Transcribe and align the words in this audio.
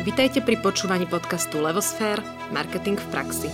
Vitajte 0.00 0.40
pri 0.40 0.56
počúvaní 0.56 1.04
podcastu 1.04 1.60
Levosfér– 1.60 2.24
Marketing 2.56 2.96
v 2.96 3.06
praxi. 3.12 3.52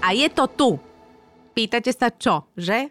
A 0.00 0.16
je 0.16 0.28
to 0.32 0.48
tu. 0.48 0.70
Pýtate 1.52 1.92
sa 1.92 2.08
čo, 2.08 2.48
že? 2.56 2.88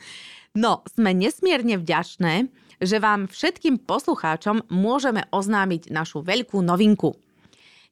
no, 0.62 0.84
sme 0.84 1.16
nesmierne 1.16 1.80
vďačné, 1.80 2.52
že 2.84 3.00
vám 3.00 3.32
všetkým 3.32 3.80
poslucháčom 3.88 4.68
môžeme 4.68 5.24
oznámiť 5.32 5.88
našu 5.88 6.20
veľkú 6.20 6.60
novinku– 6.60 7.16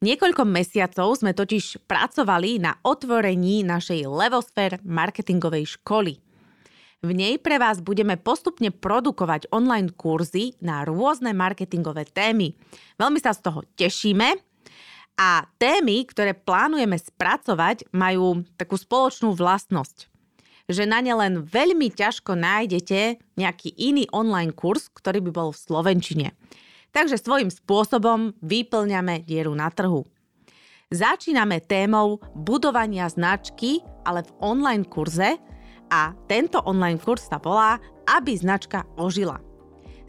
Niekoľko 0.05 0.45
mesiacov 0.45 1.17
sme 1.17 1.33
totiž 1.33 1.89
pracovali 1.89 2.61
na 2.61 2.77
otvorení 2.85 3.65
našej 3.65 4.05
Levosphere 4.05 4.85
marketingovej 4.85 5.81
školy. 5.81 6.21
V 7.01 7.11
nej 7.17 7.41
pre 7.41 7.57
vás 7.57 7.81
budeme 7.81 8.21
postupne 8.21 8.69
produkovať 8.69 9.49
online 9.57 9.89
kurzy 9.97 10.53
na 10.61 10.85
rôzne 10.85 11.33
marketingové 11.33 12.05
témy. 12.05 12.53
Veľmi 13.01 13.25
sa 13.25 13.33
z 13.33 13.41
toho 13.49 13.65
tešíme 13.73 14.37
a 15.17 15.49
témy, 15.57 16.05
ktoré 16.13 16.37
plánujeme 16.37 17.01
spracovať, 17.01 17.89
majú 17.97 18.45
takú 18.61 18.77
spoločnú 18.77 19.33
vlastnosť 19.33 20.13
že 20.67 20.83
na 20.83 20.99
ne 20.99 21.15
len 21.15 21.47
veľmi 21.47 21.95
ťažko 21.95 22.35
nájdete 22.35 23.23
nejaký 23.39 23.71
iný 23.79 24.11
online 24.11 24.51
kurz, 24.51 24.91
ktorý 24.91 25.23
by 25.23 25.31
bol 25.31 25.49
v 25.55 25.63
Slovenčine. 25.63 26.35
Takže 26.97 27.21
svojím 27.21 27.53
spôsobom 27.53 28.33
vyplňame 28.41 29.21
dieru 29.21 29.53
na 29.53 29.69
trhu. 29.69 30.09
Začíname 30.89 31.61
témou 31.61 32.25
budovania 32.33 33.05
značky, 33.13 33.85
ale 34.09 34.25
v 34.25 34.33
online 34.41 34.89
kurze 34.89 35.37
a 35.93 36.17
tento 36.25 36.65
online 36.65 36.97
kurz 36.97 37.29
sa 37.29 37.37
volá 37.37 37.77
Aby 38.09 38.41
značka 38.41 38.89
ožila. 38.97 39.37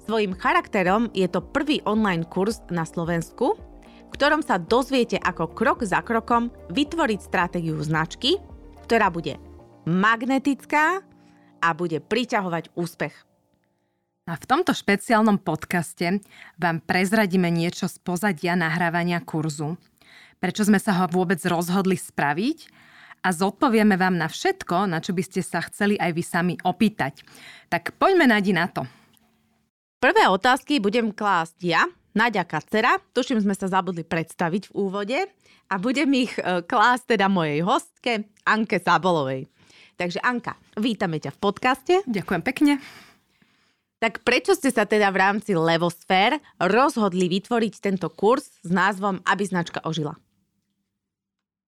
Svojím 0.07 0.31
charakterom 0.31 1.11
je 1.11 1.27
to 1.27 1.43
prvý 1.43 1.83
online 1.83 2.23
kurz 2.23 2.63
na 2.71 2.87
Slovensku, 2.87 3.59
v 4.07 4.11
ktorom 4.15 4.39
sa 4.39 4.55
dozviete 4.55 5.19
ako 5.19 5.51
krok 5.51 5.83
za 5.83 5.99
krokom 5.99 6.55
vytvoriť 6.71 7.19
stratégiu 7.19 7.75
značky, 7.83 8.39
ktorá 8.87 9.11
bude 9.11 9.35
magnetická 9.83 11.03
a 11.59 11.67
bude 11.75 11.99
priťahovať 11.99 12.71
úspech. 12.79 13.26
A 14.27 14.35
v 14.35 14.43
tomto 14.43 14.75
špeciálnom 14.75 15.39
podcaste 15.39 16.19
vám 16.59 16.83
prezradíme 16.83 17.47
niečo 17.47 17.87
z 17.87 17.95
pozadia 18.03 18.59
nahrávania 18.59 19.23
kurzu, 19.23 19.79
prečo 20.43 20.67
sme 20.67 20.83
sa 20.83 20.99
ho 20.99 21.07
vôbec 21.07 21.39
rozhodli 21.47 21.95
spraviť 21.95 22.67
a 23.23 23.31
zodpovieme 23.31 23.95
vám 23.95 24.19
na 24.19 24.27
všetko, 24.27 24.91
na 24.91 24.99
čo 24.99 25.15
by 25.15 25.23
ste 25.23 25.39
sa 25.39 25.63
chceli 25.63 25.95
aj 25.95 26.11
vy 26.11 26.23
sami 26.27 26.53
opýtať. 26.59 27.23
Tak 27.71 27.95
poďme 27.95 28.27
Nadi 28.27 28.51
na 28.51 28.67
to. 28.67 28.83
Prvé 30.03 30.27
otázky 30.27 30.83
budem 30.83 31.15
klásť 31.15 31.57
ja, 31.63 31.87
Nadia 32.11 32.43
Kacera, 32.43 32.99
tuším 33.15 33.39
sme 33.39 33.55
sa 33.55 33.71
zabudli 33.71 34.03
predstaviť 34.03 34.69
v 34.69 34.75
úvode 34.75 35.19
a 35.71 35.75
budem 35.79 36.11
ich 36.19 36.35
e, 36.35 36.61
klásť 36.67 37.15
teda 37.15 37.31
mojej 37.31 37.63
hostke 37.63 38.27
Anke 38.43 38.83
Sabolovej. 38.83 39.47
Takže 39.95 40.19
Anka, 40.19 40.59
vítame 40.75 41.17
ťa 41.17 41.31
v 41.31 41.39
podcaste. 41.41 41.93
Ďakujem 42.05 42.43
pekne. 42.43 43.06
Tak 43.97 44.21
prečo 44.21 44.53
ste 44.53 44.69
sa 44.69 44.85
teda 44.85 45.09
v 45.09 45.17
rámci 45.17 45.57
Levosfér 45.57 46.37
rozhodli 46.61 47.25
vytvoriť 47.33 47.73
tento 47.81 48.13
kurz 48.13 48.61
s 48.61 48.69
názvom 48.69 49.25
Aby 49.25 49.49
značka 49.49 49.81
ožila? 49.81 50.13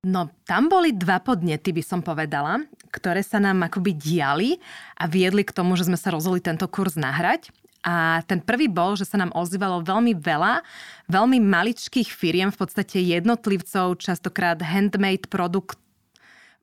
No, 0.05 0.31
tam 0.47 0.71
boli 0.71 0.95
dva 0.95 1.19
podnety, 1.19 1.75
by 1.75 1.83
som 1.83 1.99
povedala, 1.99 2.63
ktoré 2.93 3.19
sa 3.19 3.41
nám 3.41 3.67
akoby 3.67 3.91
diali 3.97 4.55
a 4.95 5.09
viedli 5.09 5.43
k 5.43 5.51
tomu, 5.51 5.75
že 5.75 5.89
sme 5.89 5.99
sa 5.99 6.13
rozhodli 6.13 6.39
tento 6.39 6.69
kurz 6.71 6.95
nahrať. 6.95 7.51
A 7.83 8.23
ten 8.23 8.39
prvý 8.39 8.71
bol, 8.71 8.95
že 8.95 9.09
sa 9.09 9.19
nám 9.19 9.33
ozývalo 9.35 9.83
veľmi 9.83 10.15
veľa, 10.15 10.63
veľmi 11.11 11.39
maličkých 11.43 12.11
firiem, 12.11 12.51
v 12.51 12.59
podstate 12.59 12.99
jednotlivcov, 12.99 13.99
častokrát 13.99 14.59
handmade 14.61 15.27
produkt, 15.27 15.79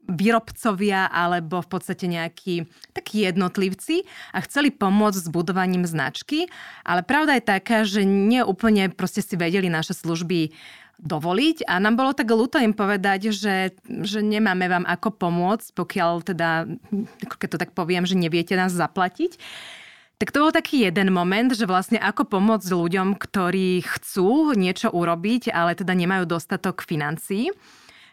výrobcovia 0.07 1.11
alebo 1.11 1.63
v 1.63 1.69
podstate 1.69 2.07
nejakí 2.07 2.67
takí 2.95 3.27
jednotlivci 3.27 4.07
a 4.33 4.41
chceli 4.47 4.71
pomôcť 4.71 5.27
s 5.27 5.29
budovaním 5.29 5.87
značky, 5.87 6.47
ale 6.87 7.03
pravda 7.03 7.39
je 7.39 7.45
taká, 7.45 7.83
že 7.83 8.07
nie 8.07 8.41
úplne 8.43 8.91
proste 8.91 9.21
si 9.21 9.35
vedeli 9.35 9.67
naše 9.67 9.93
služby 9.93 10.55
dovoliť 10.97 11.69
a 11.69 11.77
nám 11.77 12.01
bolo 12.01 12.17
tak 12.17 12.33
ľúto 12.33 12.57
im 12.57 12.73
povedať, 12.73 13.29
že, 13.29 13.77
že 13.85 14.25
nemáme 14.25 14.65
vám 14.65 14.85
ako 14.89 15.13
pomôcť, 15.13 15.77
pokiaľ 15.77 16.25
teda, 16.25 16.65
keď 17.37 17.49
to 17.53 17.61
tak 17.61 17.71
poviem, 17.77 18.09
že 18.09 18.17
neviete 18.17 18.57
nás 18.57 18.73
zaplatiť. 18.73 19.37
Tak 20.17 20.33
to 20.33 20.49
bol 20.49 20.53
taký 20.53 20.89
jeden 20.89 21.13
moment, 21.13 21.53
že 21.53 21.69
vlastne 21.69 22.01
ako 22.01 22.25
pomôcť 22.33 22.73
ľuďom, 22.73 23.21
ktorí 23.21 23.85
chcú 23.85 24.57
niečo 24.57 24.89
urobiť, 24.89 25.53
ale 25.53 25.77
teda 25.77 25.93
nemajú 25.93 26.25
dostatok 26.25 26.81
financií. 26.81 27.53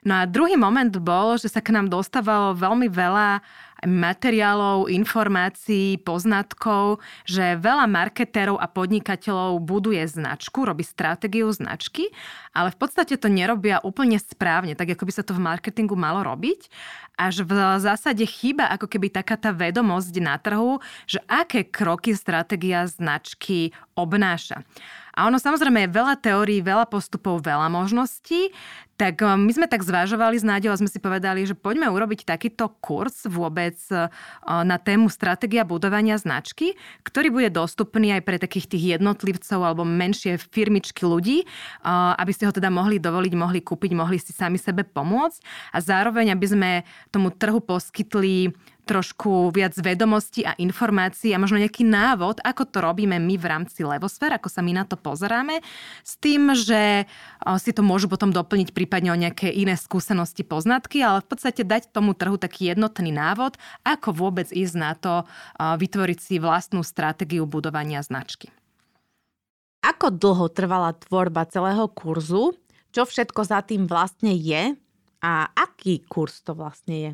No 0.03 0.19
a 0.19 0.27
druhý 0.27 0.59
moment 0.59 0.91
bol, 0.99 1.39
že 1.39 1.47
sa 1.47 1.63
k 1.63 1.71
nám 1.71 1.87
dostávalo 1.87 2.55
veľmi 2.55 2.91
veľa 2.91 3.39
materiálov, 3.87 4.87
informácií, 4.87 5.99
poznatkov, 5.99 7.03
že 7.27 7.59
veľa 7.59 7.85
marketérov 7.87 8.55
a 8.55 8.67
podnikateľov 8.71 9.59
buduje 9.59 10.03
značku, 10.07 10.63
robí 10.63 10.87
stratégiu 10.87 11.51
značky, 11.51 12.07
ale 12.55 12.71
v 12.71 12.77
podstate 12.79 13.19
to 13.19 13.27
nerobia 13.27 13.83
úplne 13.83 14.15
správne, 14.19 14.73
tak 14.73 14.95
ako 14.95 15.03
by 15.03 15.13
sa 15.13 15.23
to 15.25 15.35
v 15.35 15.43
marketingu 15.43 15.99
malo 15.99 16.23
robiť. 16.23 16.71
Až 17.13 17.46
v 17.46 17.53
zásade 17.78 18.25
chýba 18.25 18.66
ako 18.74 18.90
keby 18.90 19.13
taká 19.13 19.38
tá 19.38 19.53
vedomosť 19.53 20.13
na 20.18 20.35
trhu, 20.41 20.81
že 21.06 21.22
aké 21.29 21.62
kroky 21.62 22.18
stratégia 22.18 22.90
značky 22.90 23.69
obnáša. 23.94 24.66
A 25.13 25.29
ono 25.29 25.38
samozrejme 25.38 25.85
je 25.85 25.94
veľa 25.94 26.18
teórií, 26.18 26.66
veľa 26.66 26.90
postupov, 26.90 27.46
veľa 27.46 27.69
možností, 27.69 28.50
tak 28.97 29.22
eh, 29.22 29.38
my 29.38 29.51
sme 29.53 29.68
tak 29.69 29.81
zvažovali 29.81 30.38
s 30.38 30.46
Náďou 30.46 30.74
a 30.74 30.79
sme 30.79 30.90
si 30.90 31.01
povedali, 31.01 31.46
že 31.46 31.57
poďme 31.57 31.90
urobiť 31.90 32.25
takýto 32.25 32.69
kurz 32.81 33.25
vôbec 33.25 33.78
eh, 33.90 34.09
na 34.45 34.78
tému 34.78 35.09
stratégia 35.09 35.66
budovania 35.66 36.18
značky, 36.18 36.78
ktorý 37.06 37.34
bude 37.34 37.50
dostupný 37.53 38.13
aj 38.18 38.22
pre 38.25 38.38
takých 38.38 38.69
tých 38.69 38.97
jednotlivcov 38.97 39.59
alebo 39.62 39.84
menšie 39.85 40.38
firmičky 40.38 41.06
ľudí, 41.06 41.45
eh, 41.45 41.50
aby 42.18 42.31
si 42.34 42.45
ho 42.45 42.53
teda 42.53 42.69
mohli 42.69 43.01
dovoliť, 43.01 43.34
mohli 43.34 43.59
kúpiť, 43.62 43.91
mohli 43.97 44.18
si 44.22 44.34
sami 44.34 44.62
sebe 44.62 44.85
pomôcť 44.85 45.74
a 45.74 45.78
zároveň, 45.81 46.34
aby 46.34 46.45
sme 46.50 46.72
tomu 47.13 47.29
trhu 47.29 47.62
poskytli 47.62 48.50
trošku 48.84 49.53
viac 49.56 49.78
vedomostí 49.79 50.44
a 50.44 50.57
informácií 50.59 51.31
a 51.31 51.40
možno 51.40 51.56
nejaký 51.56 51.88
návod, 51.88 52.44
ako 52.44 52.68
to 52.68 52.84
robíme 52.84 53.16
my 53.16 53.40
v 53.40 53.46
rámci 53.47 53.85
Levosfér, 53.85 54.35
ako 54.35 54.51
sa 54.51 54.59
my 54.59 54.75
na 54.75 54.84
to 54.84 55.00
pozeráme, 55.00 55.63
s 56.03 56.19
tým, 56.19 56.51
že 56.51 57.07
si 57.63 57.72
to 57.72 57.79
môžu 57.79 58.12
potom 58.12 58.35
doplniť 58.35 58.75
prípadne 58.75 59.16
o 59.16 59.22
nejaké 59.22 59.47
iné 59.56 59.79
skúsenosti, 59.79 60.44
poznatky, 60.44 61.00
ale 61.00 61.24
v 61.24 61.31
podstate 61.31 61.63
dať 61.63 61.96
tomu 61.96 62.12
trhu 62.12 62.35
taký 62.35 62.75
jednotný 62.75 63.16
návod, 63.16 63.56
ako 63.88 64.12
vôbec 64.12 64.51
ísť 64.51 64.75
na 64.75 64.91
to 65.00 65.24
vytvoriť 65.62 66.19
si 66.19 66.35
vlastnú 66.44 66.84
stratégiu 66.84 67.47
budovania 67.47 68.03
značky. 68.03 68.51
Ako 69.80 70.12
dlho 70.12 70.51
trvala 70.51 70.91
tvorba 70.97 71.47
celého 71.47 71.88
kurzu? 71.88 72.51
Čo 72.91 73.07
všetko 73.07 73.47
za 73.47 73.63
tým 73.63 73.88
vlastne 73.88 74.35
je? 74.35 74.75
A 75.24 75.47
aký 75.83 75.99
kurz 76.07 76.39
to 76.39 76.55
vlastne 76.55 76.95
je? 76.95 77.11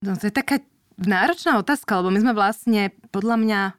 No 0.00 0.16
to 0.16 0.32
je 0.32 0.32
taká 0.32 0.64
náročná 0.96 1.60
otázka, 1.60 2.00
lebo 2.00 2.08
my 2.08 2.24
sme 2.24 2.32
vlastne 2.32 2.88
podľa 3.12 3.36
mňa 3.36 3.60
e, 3.68 3.72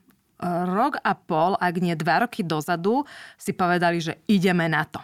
rok 0.69 1.01
a 1.01 1.17
pol, 1.17 1.57
ak 1.57 1.81
nie 1.81 1.97
dva 1.97 2.29
roky 2.29 2.45
dozadu, 2.45 3.09
si 3.41 3.57
povedali, 3.57 3.97
že 3.97 4.21
ideme 4.29 4.69
na 4.69 4.85
to. 4.85 5.01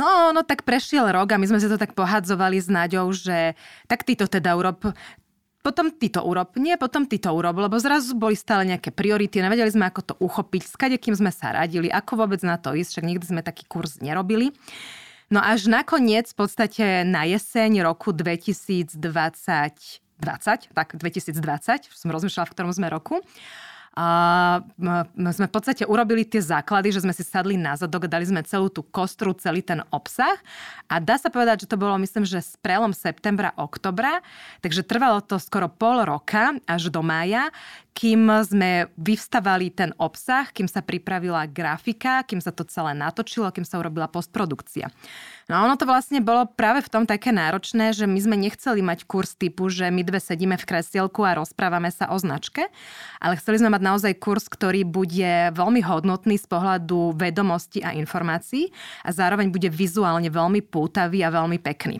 No, 0.00 0.32
no 0.32 0.40
tak 0.40 0.64
prešiel 0.64 1.12
rok 1.12 1.36
a 1.36 1.36
my 1.36 1.44
sme 1.44 1.60
si 1.60 1.68
to 1.68 1.76
tak 1.76 1.92
pohadzovali 1.92 2.56
s 2.56 2.72
Naďou, 2.72 3.12
že 3.12 3.52
tak 3.84 4.08
ty 4.08 4.16
to 4.16 4.24
teda 4.24 4.56
urob, 4.56 4.80
potom 5.60 5.92
ty 5.92 6.08
to 6.08 6.24
urob, 6.24 6.56
nie, 6.56 6.80
potom 6.80 7.04
ty 7.04 7.20
to 7.20 7.28
urob, 7.28 7.60
lebo 7.60 7.76
zrazu 7.76 8.16
boli 8.16 8.32
stále 8.32 8.64
nejaké 8.72 8.88
priority, 8.88 9.44
nevedeli 9.44 9.68
sme, 9.68 9.84
ako 9.84 10.00
to 10.00 10.14
uchopiť, 10.16 10.62
s 10.64 10.74
kým 10.80 11.12
sme 11.12 11.28
sa 11.28 11.52
radili, 11.52 11.92
ako 11.92 12.24
vôbec 12.24 12.40
na 12.40 12.56
to 12.56 12.72
ísť, 12.72 12.96
však 12.96 13.04
nikdy 13.04 13.24
sme 13.28 13.44
taký 13.44 13.68
kurz 13.68 14.00
nerobili. 14.00 14.48
No 15.32 15.40
až 15.40 15.64
nakoniec, 15.64 16.28
v 16.28 16.44
podstate 16.44 17.08
na 17.08 17.24
jeseň 17.24 17.80
roku 17.88 18.12
2020, 18.12 19.00
20, 19.00 20.76
tak 20.76 20.88
2020, 20.92 21.88
som 21.88 22.08
rozmýšľala, 22.12 22.46
v 22.46 22.52
ktorom 22.52 22.72
sme 22.76 22.92
roku, 22.92 23.16
A 23.92 24.08
sme 25.36 25.46
v 25.48 25.52
podstate 25.52 25.84
urobili 25.84 26.24
tie 26.24 26.40
základy, 26.40 26.96
že 26.96 27.04
sme 27.04 27.12
si 27.12 27.20
sadli 27.20 27.60
na 27.60 27.76
zadok, 27.76 28.08
dali 28.08 28.24
sme 28.24 28.40
celú 28.40 28.72
tú 28.72 28.80
kostru, 28.80 29.36
celý 29.36 29.60
ten 29.60 29.84
obsah 29.92 30.40
a 30.88 30.96
dá 30.96 31.20
sa 31.20 31.28
povedať, 31.28 31.68
že 31.68 31.70
to 31.70 31.76
bolo 31.76 32.00
myslím, 32.00 32.24
že 32.24 32.40
s 32.40 32.56
prelom 32.56 32.96
septembra, 32.96 33.52
oktobra, 33.60 34.24
takže 34.64 34.80
trvalo 34.80 35.20
to 35.20 35.36
skoro 35.36 35.68
pol 35.68 36.08
roka 36.08 36.56
až 36.64 36.88
do 36.88 37.04
mája, 37.04 37.52
kým 37.92 38.24
sme 38.48 38.88
vyvstavali 38.96 39.68
ten 39.68 39.92
obsah, 40.00 40.48
kým 40.48 40.64
sa 40.64 40.80
pripravila 40.80 41.44
grafika, 41.44 42.24
kým 42.24 42.40
sa 42.40 42.48
to 42.48 42.64
celé 42.64 42.96
natočilo, 42.96 43.52
kým 43.52 43.68
sa 43.68 43.76
urobila 43.76 44.08
postprodukcia. 44.08 44.88
No 45.52 45.60
a 45.60 45.68
ono 45.68 45.76
to 45.76 45.84
vlastne 45.84 46.24
bolo 46.24 46.48
práve 46.48 46.80
v 46.80 46.88
tom 46.88 47.04
také 47.04 47.36
náročné, 47.36 47.92
že 47.92 48.08
my 48.08 48.16
sme 48.16 48.36
nechceli 48.40 48.80
mať 48.80 49.04
kurz 49.04 49.36
typu, 49.36 49.68
že 49.68 49.92
my 49.92 50.00
dve 50.00 50.24
sedíme 50.24 50.56
v 50.56 50.64
kresielku 50.64 51.20
a 51.20 51.36
rozprávame 51.36 51.92
sa 51.92 52.08
o 52.08 52.16
značke, 52.16 52.72
ale 53.20 53.36
chceli 53.36 53.60
sme 53.60 53.76
mať 53.76 53.81
naozaj 53.82 54.22
kurz, 54.22 54.46
ktorý 54.46 54.86
bude 54.86 55.50
veľmi 55.52 55.82
hodnotný 55.82 56.38
z 56.38 56.46
pohľadu 56.46 57.18
vedomosti 57.18 57.82
a 57.82 57.92
informácií 57.92 58.70
a 59.02 59.10
zároveň 59.10 59.50
bude 59.50 59.68
vizuálne 59.68 60.30
veľmi 60.30 60.62
pútavý 60.62 61.26
a 61.26 61.34
veľmi 61.34 61.58
pekný. 61.58 61.98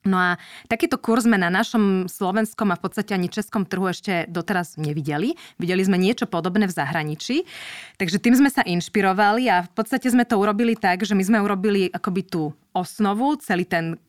No 0.00 0.16
a 0.16 0.40
takýto 0.64 0.96
kurz 0.96 1.28
sme 1.28 1.36
na 1.36 1.52
našom 1.52 2.08
slovenskom 2.08 2.72
a 2.72 2.78
v 2.80 2.88
podstate 2.88 3.12
ani 3.12 3.28
českom 3.28 3.68
trhu 3.68 3.84
ešte 3.84 4.24
doteraz 4.32 4.80
nevideli. 4.80 5.36
Videli 5.60 5.84
sme 5.84 6.00
niečo 6.00 6.24
podobné 6.24 6.64
v 6.64 6.72
zahraničí. 6.72 7.44
Takže 8.00 8.16
tým 8.16 8.32
sme 8.40 8.48
sa 8.48 8.64
inšpirovali 8.64 9.52
a 9.52 9.68
v 9.68 9.72
podstate 9.76 10.08
sme 10.08 10.24
to 10.24 10.40
urobili 10.40 10.72
tak, 10.72 11.04
že 11.04 11.12
my 11.12 11.20
sme 11.20 11.44
urobili 11.44 11.92
akoby 11.92 12.24
tú 12.24 12.56
osnovu, 12.72 13.36
celý 13.44 13.68
ten 13.68 14.00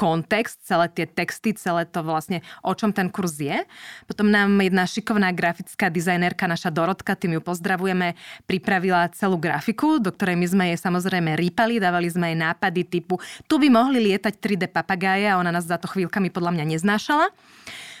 kontext, 0.00 0.64
celé 0.64 0.88
tie 0.88 1.04
texty, 1.04 1.52
celé 1.52 1.84
to 1.84 2.00
vlastne, 2.00 2.40
o 2.64 2.72
čom 2.72 2.88
ten 2.88 3.12
kurz 3.12 3.36
je. 3.36 3.68
Potom 4.08 4.32
nám 4.32 4.56
jedna 4.64 4.88
šikovná 4.88 5.28
grafická 5.36 5.92
dizajnerka, 5.92 6.48
naša 6.48 6.72
Dorotka, 6.72 7.12
tým 7.12 7.36
ju 7.36 7.42
pozdravujeme, 7.44 8.16
pripravila 8.48 9.12
celú 9.12 9.36
grafiku, 9.36 10.00
do 10.00 10.08
ktorej 10.08 10.40
my 10.40 10.46
sme 10.48 10.64
jej 10.72 10.80
samozrejme 10.80 11.36
rýpali, 11.36 11.76
dávali 11.76 12.08
sme 12.08 12.32
jej 12.32 12.38
nápady 12.40 12.88
typu, 12.88 13.20
tu 13.44 13.60
by 13.60 13.68
mohli 13.68 14.00
lietať 14.08 14.40
3D 14.40 14.72
papagáje 14.72 15.28
a 15.28 15.36
ona 15.36 15.52
nás 15.52 15.68
za 15.68 15.76
to 15.76 15.84
chvíľkami 15.84 16.32
podľa 16.32 16.56
mňa 16.56 16.64
neznášala. 16.72 17.28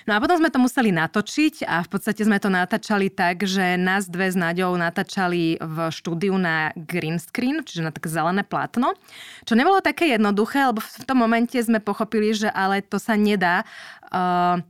No 0.08 0.16
a 0.16 0.22
potom 0.22 0.40
sme 0.40 0.48
to 0.48 0.62
museli 0.62 0.90
natočiť 0.94 1.68
a 1.68 1.84
v 1.84 1.88
podstate 1.88 2.24
sme 2.24 2.40
to 2.40 2.48
natáčali 2.48 3.12
tak, 3.12 3.44
že 3.44 3.76
nás 3.76 4.08
dve 4.08 4.32
s 4.32 4.36
Naďou 4.36 4.72
natáčali 4.76 5.60
v 5.60 5.76
štúdiu 5.92 6.36
na 6.40 6.72
green 6.76 7.20
screen, 7.20 7.60
čiže 7.60 7.84
na 7.84 7.92
také 7.92 8.08
zelené 8.08 8.40
plátno, 8.46 8.96
čo 9.44 9.52
nebolo 9.58 9.84
také 9.84 10.16
jednoduché, 10.16 10.64
lebo 10.64 10.80
v 10.80 11.04
tom 11.04 11.20
momente 11.20 11.60
sme 11.60 11.82
pochopili, 11.82 12.32
že 12.32 12.48
ale 12.48 12.80
to 12.80 12.96
sa 12.96 13.18
nedá 13.18 13.68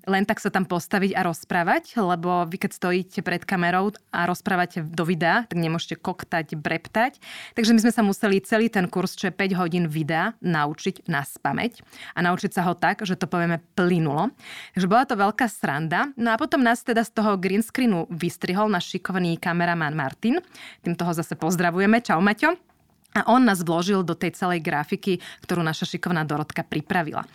len 0.04 0.24
tak 0.28 0.38
sa 0.38 0.52
tam 0.52 0.68
postaviť 0.68 1.16
a 1.16 1.24
rozprávať, 1.24 1.96
lebo 1.96 2.44
vy 2.44 2.56
keď 2.60 2.70
stojíte 2.76 3.20
pred 3.24 3.42
kamerou 3.44 3.96
a 4.12 4.28
rozprávate 4.28 4.84
do 4.84 5.04
videa, 5.08 5.48
tak 5.48 5.56
nemôžete 5.56 5.96
koktať, 5.96 6.60
breptať. 6.60 7.16
Takže 7.56 7.72
my 7.72 7.80
sme 7.80 7.92
sa 7.92 8.02
museli 8.04 8.44
celý 8.44 8.68
ten 8.68 8.84
kurz, 8.86 9.16
čo 9.16 9.32
je 9.32 9.34
5 9.34 9.60
hodín 9.60 9.84
videa, 9.88 10.36
naučiť 10.44 11.08
na 11.08 11.24
spameť 11.24 11.80
a 12.14 12.18
naučiť 12.20 12.52
sa 12.52 12.68
ho 12.68 12.76
tak, 12.76 13.02
že 13.08 13.16
to 13.16 13.24
povieme 13.24 13.64
plynulo. 13.72 14.28
Takže 14.76 14.86
bola 14.86 15.04
to 15.08 15.16
veľká 15.16 15.48
sranda. 15.48 16.12
No 16.20 16.30
a 16.32 16.36
potom 16.36 16.60
nás 16.60 16.84
teda 16.84 17.00
z 17.00 17.16
toho 17.16 17.40
green 17.40 17.64
screenu 17.64 18.04
vystrihol 18.12 18.68
náš 18.68 18.92
šikovný 18.92 19.40
kameraman 19.40 19.96
Martin. 19.96 20.38
Tým 20.84 20.94
toho 20.94 21.16
zase 21.16 21.32
pozdravujeme. 21.34 22.04
Čau 22.04 22.20
Maťo. 22.20 22.69
A 23.10 23.26
on 23.26 23.42
nás 23.42 23.66
vložil 23.66 24.06
do 24.06 24.14
tej 24.14 24.38
celej 24.38 24.62
grafiky, 24.62 25.18
ktorú 25.42 25.66
naša 25.66 25.82
šikovná 25.82 26.22
Dorotka 26.22 26.62
pripravila. 26.62 27.26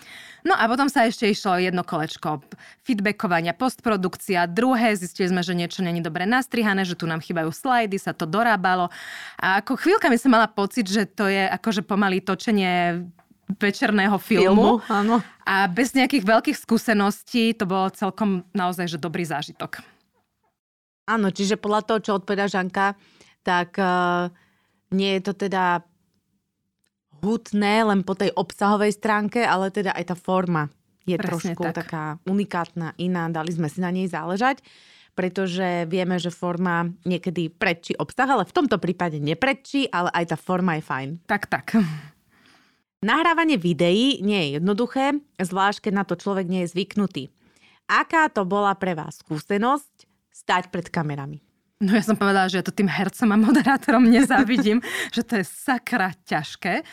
No 0.46 0.54
a 0.54 0.70
potom 0.70 0.86
sa 0.88 1.10
ešte 1.10 1.26
išlo 1.26 1.58
jedno 1.58 1.82
kolečko 1.82 2.40
feedbackovania, 2.86 3.58
postprodukcia, 3.58 4.46
druhé, 4.46 4.94
zistili 4.94 5.34
sme, 5.34 5.42
že 5.42 5.58
niečo 5.58 5.82
není 5.82 6.06
dobre 6.06 6.30
nastrihané, 6.30 6.86
že 6.86 6.94
tu 6.94 7.10
nám 7.10 7.20
chýbajú 7.20 7.50
slajdy, 7.50 7.98
sa 7.98 8.14
to 8.14 8.30
dorábalo. 8.30 8.94
A 9.42 9.60
ako 9.60 9.74
chvíľka 9.76 10.06
mi 10.08 10.22
som 10.22 10.30
mala 10.30 10.46
pocit, 10.46 10.86
že 10.86 11.10
to 11.10 11.26
je 11.26 11.50
akože 11.50 11.82
pomaly 11.82 12.22
točenie 12.22 13.04
večerného 13.58 14.18
filmu. 14.22 14.80
filmu 14.80 14.86
áno. 14.86 15.16
A 15.50 15.66
bez 15.66 15.98
nejakých 15.98 16.26
veľkých 16.26 16.58
skúseností 16.58 17.58
to 17.58 17.66
bolo 17.66 17.90
celkom 17.94 18.46
naozaj 18.54 18.86
že 18.86 19.02
dobrý 19.02 19.26
zážitok. 19.26 19.82
Áno, 21.06 21.30
čiže 21.30 21.58
podľa 21.58 21.82
toho, 21.86 22.00
čo 22.02 22.12
odpoveda 22.18 22.50
Žanka, 22.50 22.98
tak 23.46 23.78
uh, 23.78 24.34
nie 24.96 25.20
je 25.20 25.22
to 25.28 25.34
teda 25.36 25.84
hutné 27.20 27.84
len 27.84 28.08
po 28.08 28.16
tej 28.16 28.32
obsahovej 28.32 28.96
stránke, 28.96 29.44
ale 29.44 29.70
teda 29.70 29.92
aj 29.92 30.14
tá 30.14 30.16
forma 30.16 30.72
je 31.06 31.20
Presne 31.20 31.54
trošku 31.54 31.62
tak. 31.70 31.76
taká 31.86 32.04
unikátna, 32.26 32.98
iná. 32.98 33.30
Dali 33.30 33.54
sme 33.54 33.70
si 33.70 33.84
na 33.84 33.94
nej 33.94 34.10
záležať, 34.10 34.64
pretože 35.14 35.86
vieme, 35.86 36.18
že 36.18 36.34
forma 36.34 36.90
niekedy 37.06 37.54
predčí 37.54 37.94
obsah, 37.96 38.26
ale 38.26 38.44
v 38.44 38.56
tomto 38.56 38.82
prípade 38.82 39.22
neprečí, 39.22 39.86
ale 39.90 40.10
aj 40.12 40.34
tá 40.34 40.38
forma 40.38 40.82
je 40.82 40.84
fajn. 40.84 41.10
Tak, 41.30 41.46
tak. 41.48 41.78
Nahrávanie 43.06 43.62
videí 43.62 44.18
nie 44.26 44.50
je 44.50 44.50
jednoduché, 44.58 45.22
zvlášť 45.38 45.90
keď 45.90 45.94
na 45.94 46.04
to 46.10 46.18
človek 46.18 46.50
nie 46.50 46.66
je 46.66 46.74
zvyknutý. 46.74 47.24
Aká 47.86 48.34
to 48.34 48.50
bola 48.50 48.74
pre 48.74 48.98
vás 48.98 49.22
skúsenosť 49.22 50.10
stať 50.34 50.74
pred 50.74 50.90
kamerami? 50.90 51.45
No 51.84 51.92
ja 51.92 52.04
som 52.08 52.16
povedala, 52.16 52.48
že 52.48 52.64
ja 52.64 52.66
to 52.66 52.72
tým 52.72 52.88
hercom 52.88 53.36
a 53.36 53.38
moderátorom 53.38 54.08
nezávidím, 54.08 54.80
že 55.16 55.28
to 55.28 55.44
je 55.44 55.46
sakra 55.46 56.16
ťažké. 56.24 56.88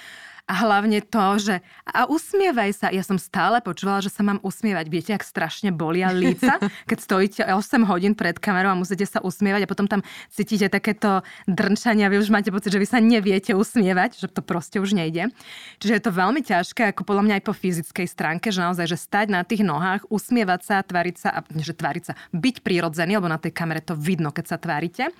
A 0.51 0.67
hlavne 0.67 0.99
to, 1.07 1.39
že 1.39 1.55
a 1.87 2.11
usmievaj 2.11 2.75
sa. 2.75 2.87
Ja 2.91 3.07
som 3.07 3.15
stále 3.15 3.63
počúvala, 3.63 4.03
že 4.03 4.11
sa 4.11 4.27
mám 4.27 4.43
usmievať. 4.43 4.87
Viete, 4.91 5.11
ak 5.15 5.23
strašne 5.23 5.71
bolia 5.71 6.11
líca, 6.11 6.59
keď 6.91 6.99
stojíte 6.99 7.41
8 7.47 7.87
hodín 7.87 8.19
pred 8.19 8.35
kamerou 8.43 8.75
a 8.75 8.77
musíte 8.77 9.07
sa 9.07 9.23
usmievať 9.23 9.65
a 9.65 9.71
potom 9.71 9.87
tam 9.87 10.03
cítite 10.35 10.67
takéto 10.67 11.23
drnčania. 11.47 12.11
Vy 12.11 12.27
už 12.27 12.35
máte 12.35 12.51
pocit, 12.51 12.75
že 12.75 12.83
vy 12.83 12.91
sa 12.91 12.99
neviete 12.99 13.55
usmievať, 13.55 14.19
že 14.19 14.27
to 14.27 14.43
proste 14.43 14.83
už 14.83 14.99
nejde. 14.99 15.31
Čiže 15.79 15.95
je 15.95 16.03
to 16.03 16.11
veľmi 16.11 16.43
ťažké, 16.43 16.91
ako 16.91 17.07
podľa 17.07 17.23
mňa 17.23 17.35
aj 17.39 17.45
po 17.47 17.55
fyzickej 17.55 18.07
stránke, 18.11 18.51
že 18.51 18.67
naozaj, 18.67 18.91
že 18.91 18.99
stať 18.99 19.31
na 19.31 19.47
tých 19.47 19.63
nohách, 19.63 20.11
usmievať 20.11 20.61
sa, 20.67 20.77
tvariť 20.83 21.17
sa, 21.23 21.29
a 21.39 21.41
že 21.55 21.71
tvariť 21.71 22.03
sa, 22.03 22.19
byť 22.35 22.67
prirodzený, 22.67 23.23
lebo 23.23 23.31
na 23.31 23.39
tej 23.39 23.55
kamere 23.55 23.79
to 23.79 23.95
vidno, 23.95 24.35
keď 24.35 24.45
sa 24.51 24.57
tvárite. 24.59 25.15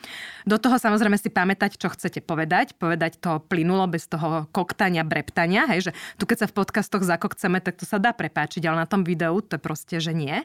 Do 0.51 0.59
toho 0.59 0.83
samozrejme 0.83 1.15
si 1.15 1.31
pamätať, 1.31 1.79
čo 1.79 1.95
chcete 1.95 2.27
povedať, 2.27 2.75
povedať 2.75 3.23
to 3.23 3.39
plynulo 3.47 3.87
bez 3.87 4.11
toho 4.11 4.51
koktania, 4.51 5.07
breptania, 5.13 5.69
hej, 5.69 5.89
že 5.89 5.93
tu 6.17 6.25
keď 6.25 6.45
sa 6.45 6.47
v 6.49 6.57
podcastoch 6.57 7.05
zakokceme, 7.05 7.61
tak 7.61 7.77
to 7.77 7.85
sa 7.85 8.01
dá 8.01 8.17
prepáčiť, 8.17 8.65
ale 8.65 8.81
na 8.81 8.89
tom 8.89 9.05
videu 9.05 9.45
to 9.45 9.61
proste, 9.61 10.01
že 10.01 10.17
nie. 10.17 10.41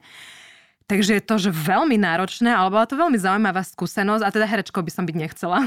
Takže 0.91 1.19
je 1.19 1.23
to, 1.23 1.35
že 1.39 1.51
veľmi 1.55 1.95
náročné, 1.95 2.51
ale 2.51 2.71
bola 2.71 2.87
to 2.87 2.99
veľmi 2.99 3.19
zaujímavá 3.19 3.63
skúsenosť 3.63 4.23
a 4.23 4.31
teda 4.31 4.47
herečkou 4.47 4.83
by 4.83 4.91
som 4.91 5.07
byť 5.07 5.15
nechcela. 5.15 5.63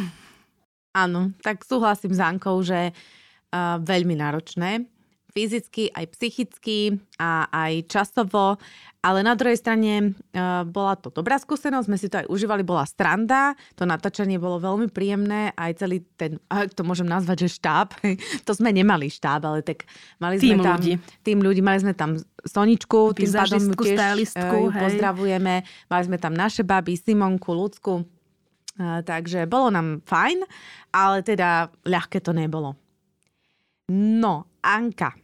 Áno, 0.93 1.32
tak 1.41 1.64
súhlasím 1.64 2.12
s 2.12 2.20
Ankou, 2.20 2.61
že 2.61 2.93
uh, 2.93 3.76
veľmi 3.81 4.17
náročné 4.17 4.88
fyzicky, 5.31 5.94
aj 5.94 6.05
psychicky 6.19 6.99
a 7.17 7.47
aj 7.50 7.87
časovo. 7.87 8.59
Ale 9.00 9.25
na 9.25 9.32
druhej 9.32 9.56
strane 9.56 10.12
uh, 10.12 10.61
bola 10.69 10.93
to 10.93 11.09
dobrá 11.09 11.41
skúsenosť, 11.41 11.87
sme 11.88 11.97
si 11.97 12.12
to 12.12 12.21
aj 12.21 12.29
užívali, 12.29 12.61
bola 12.61 12.85
stranda, 12.85 13.56
to 13.73 13.88
natáčanie 13.88 14.37
bolo 14.37 14.61
veľmi 14.61 14.93
príjemné, 14.93 15.56
aj 15.56 15.81
celý 15.81 16.05
ten, 16.21 16.37
ak 16.53 16.77
to 16.77 16.85
môžem 16.85 17.09
nazvať, 17.09 17.49
že 17.49 17.56
štáb, 17.56 17.97
to 18.47 18.53
sme 18.53 18.69
nemali 18.69 19.09
štáb, 19.09 19.41
ale 19.49 19.65
tak 19.65 19.89
mali 20.20 20.37
tým 20.37 20.60
sme 20.60 20.69
tam 20.69 20.77
ľudí. 20.77 20.93
tým 21.25 21.39
ľudí, 21.41 21.65
mali 21.65 21.81
sme 21.81 21.96
tam 21.96 22.20
Soničku, 22.44 23.17
tým 23.17 23.32
pádom 23.32 23.72
tiež 23.72 23.96
uh, 24.37 24.53
ju 24.53 24.69
pozdravujeme, 24.69 25.65
mali 25.89 26.03
sme 26.05 26.20
tam 26.20 26.37
naše 26.37 26.60
baby, 26.60 27.01
Simonku, 27.01 27.56
Lucku, 27.56 28.05
uh, 28.05 29.01
takže 29.01 29.49
bolo 29.49 29.72
nám 29.72 30.05
fajn, 30.05 30.44
ale 30.93 31.25
teda 31.25 31.72
ľahké 31.89 32.20
to 32.20 32.37
nebolo. 32.37 32.77
No, 33.89 34.50
Anka, 34.60 35.17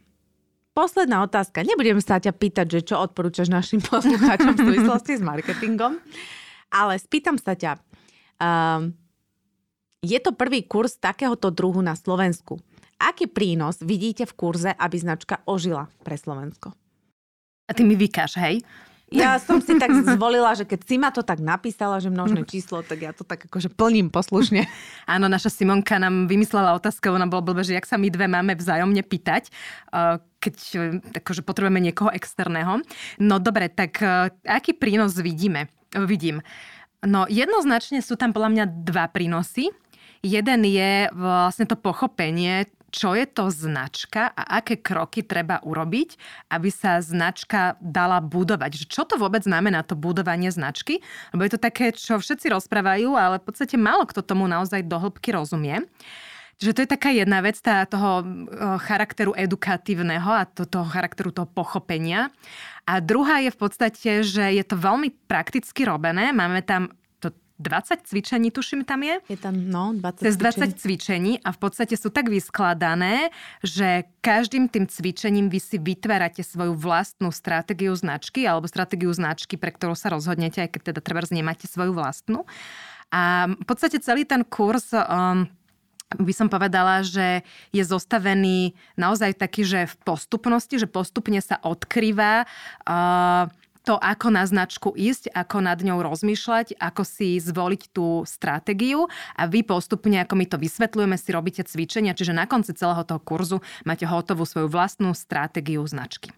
posledná 0.77 1.25
otázka. 1.25 1.65
Nebudem 1.65 1.97
sa 2.01 2.21
ťa 2.21 2.33
pýtať, 2.33 2.67
že 2.69 2.93
čo 2.93 3.01
odporúčaš 3.01 3.49
našim 3.49 3.81
poslucháčom 3.81 4.53
v 4.53 4.61
súvislosti 4.61 5.17
s 5.17 5.23
marketingom, 5.25 5.97
ale 6.69 6.93
spýtam 7.01 7.37
sa 7.41 7.57
ťa. 7.57 7.81
Um, 8.37 8.93
je 10.05 10.17
to 10.21 10.33
prvý 10.37 10.65
kurz 10.69 11.01
takéhoto 11.01 11.49
druhu 11.49 11.81
na 11.81 11.97
Slovensku. 11.97 12.61
Aký 12.97 13.29
prínos 13.29 13.81
vidíte 13.81 14.25
v 14.25 14.33
kurze, 14.37 14.71
aby 14.73 14.97
značka 14.97 15.41
ožila 15.45 15.89
pre 16.01 16.17
Slovensko? 16.17 16.73
A 17.67 17.71
ty 17.73 17.85
mi 17.85 17.93
vykáš, 17.93 18.37
hej? 18.41 18.61
Ja 19.07 19.39
som 19.39 19.63
si 19.63 19.71
tak 19.79 19.87
zvolila, 20.03 20.51
že 20.51 20.67
keď 20.67 20.79
si 20.83 20.99
ma 20.99 21.15
to 21.15 21.23
tak 21.23 21.39
napísala, 21.39 22.03
že 22.03 22.11
množné 22.11 22.43
číslo, 22.43 22.83
tak 22.83 22.99
ja 22.99 23.15
to 23.15 23.23
tak 23.23 23.47
akože 23.47 23.71
plním 23.71 24.11
poslušne. 24.11 24.67
Áno, 25.13 25.31
naša 25.31 25.47
Simonka 25.47 25.95
nám 25.95 26.27
vymyslela 26.27 26.75
otázku, 26.75 27.07
ona 27.07 27.23
bola 27.23 27.39
blbé, 27.39 27.63
že 27.63 27.79
jak 27.79 27.87
sa 27.87 27.95
my 27.95 28.11
dve 28.11 28.27
máme 28.27 28.59
vzájomne 28.59 28.99
pýtať, 29.07 29.47
keď 30.43 30.55
akože 31.23 31.41
potrebujeme 31.47 31.79
niekoho 31.79 32.11
externého. 32.11 32.83
No 33.23 33.39
dobre, 33.39 33.71
tak 33.71 33.95
eh, 34.03 34.27
aký 34.43 34.75
prínos 34.75 35.15
vidíme? 35.15 35.71
Vidím. 35.95 36.43
No 36.99 37.23
jednoznačne 37.31 38.03
sú 38.03 38.19
tam 38.19 38.35
podľa 38.35 38.51
mňa 38.51 38.65
dva 38.83 39.07
prínosy. 39.07 39.71
Jeden 40.19 40.67
je 40.67 41.07
vlastne 41.15 41.63
to 41.63 41.79
pochopenie, 41.79 42.67
čo 42.97 43.13
je 43.13 43.29
to 43.29 43.53
značka 43.53 44.33
a 44.33 44.57
aké 44.57 44.81
kroky 44.81 45.21
treba 45.21 45.61
urobiť, 45.61 46.17
aby 46.49 46.73
sa 46.73 46.97
značka 46.97 47.77
dala 47.77 48.17
budovať. 48.17 48.81
Že 48.81 48.85
čo 48.89 49.05
to 49.05 49.21
vôbec 49.21 49.45
znamená 49.45 49.85
to 49.85 49.93
budovanie 49.93 50.49
značky? 50.49 51.05
Lebo 51.29 51.45
je 51.45 51.53
to 51.53 51.61
také, 51.61 51.93
čo 51.93 52.17
všetci 52.17 52.49
rozprávajú, 52.49 53.13
ale 53.13 53.37
v 53.37 53.45
podstate 53.45 53.77
málo 53.77 54.09
kto 54.09 54.25
tomu 54.25 54.49
naozaj 54.49 54.81
do 54.81 54.97
hĺbky 54.97 55.29
rozumie. 55.29 55.85
Čiže 56.57 56.73
to 56.73 56.81
je 56.81 56.89
taká 56.89 57.13
jedna 57.13 57.45
vec 57.45 57.53
tá, 57.61 57.85
toho 57.85 58.25
charakteru 58.81 59.37
edukatívneho 59.37 60.25
a 60.25 60.49
to, 60.49 60.65
toho 60.65 60.89
charakteru 60.89 61.29
toho 61.29 61.45
pochopenia. 61.45 62.33
A 62.89 62.97
druhá 62.97 63.45
je 63.45 63.53
v 63.53 63.59
podstate, 63.61 64.25
že 64.25 64.41
je 64.41 64.63
to 64.65 64.73
veľmi 64.73 65.13
prakticky 65.29 65.85
robené. 65.85 66.33
Máme 66.33 66.65
tam 66.65 66.89
20 67.57 68.05
cvičení, 68.05 68.53
tuším, 68.53 68.85
tam 68.85 69.01
je. 69.01 69.17
Je 69.33 69.37
tam, 69.37 69.57
no, 69.57 69.93
20 69.97 70.21
Cez 70.21 70.37
20 70.37 70.37
cvičení. 70.37 70.73
cvičení 70.77 71.33
a 71.41 71.49
v 71.49 71.59
podstate 71.59 71.97
sú 71.97 72.13
tak 72.13 72.29
vyskladané, 72.29 73.33
že 73.65 74.05
každým 74.21 74.69
tým 74.69 74.85
cvičením 74.85 75.49
vy 75.49 75.57
si 75.57 75.77
vytvárate 75.81 76.45
svoju 76.45 76.77
vlastnú 76.77 77.33
stratégiu 77.33 77.97
značky 77.97 78.45
alebo 78.45 78.69
stratégiu 78.69 79.09
značky, 79.09 79.57
pre 79.57 79.73
ktorú 79.73 79.97
sa 79.97 80.13
rozhodnete, 80.13 80.61
aj 80.61 80.69
keď 80.69 80.81
teda 80.93 80.99
treba 81.01 81.25
nemáte 81.33 81.65
svoju 81.65 81.97
vlastnú. 81.97 82.45
A 83.09 83.49
v 83.49 83.65
podstate 83.65 83.97
celý 84.03 84.27
ten 84.27 84.45
kurz 84.45 84.93
um, 84.93 85.49
by 86.15 86.33
som 86.35 86.47
povedala, 86.47 87.03
že 87.03 87.43
je 87.75 87.83
zostavený 87.83 88.77
naozaj 88.95 89.35
taký, 89.35 89.67
že 89.67 89.91
v 89.91 89.95
postupnosti, 90.07 90.79
že 90.79 90.87
postupne 90.87 91.39
sa 91.43 91.59
odkrýva 91.59 92.47
uh, 92.87 93.51
to, 93.87 93.95
ako 93.95 94.27
na 94.35 94.43
značku 94.43 94.91
ísť, 94.91 95.31
ako 95.31 95.63
nad 95.63 95.79
ňou 95.79 96.03
rozmýšľať, 96.03 96.75
ako 96.75 97.07
si 97.07 97.39
zvoliť 97.39 97.95
tú 97.95 98.27
stratégiu 98.27 99.07
a 99.39 99.47
vy 99.47 99.63
postupne, 99.63 100.19
ako 100.19 100.35
my 100.35 100.45
to 100.51 100.59
vysvetľujeme, 100.59 101.15
si 101.15 101.29
robíte 101.31 101.63
cvičenia, 101.63 102.11
čiže 102.11 102.35
na 102.35 102.43
konci 102.43 102.75
celého 102.75 103.07
toho 103.07 103.23
kurzu 103.23 103.63
máte 103.87 104.03
hotovú 104.03 104.43
svoju 104.43 104.67
vlastnú 104.67 105.15
stratégiu 105.15 105.87
značky. 105.87 106.35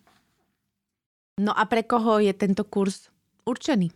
No 1.41 1.49
a 1.57 1.65
pre 1.65 1.81
koho 1.81 2.21
je 2.21 2.37
tento 2.37 2.61
kurz 2.61 3.09
určený? 3.49 3.89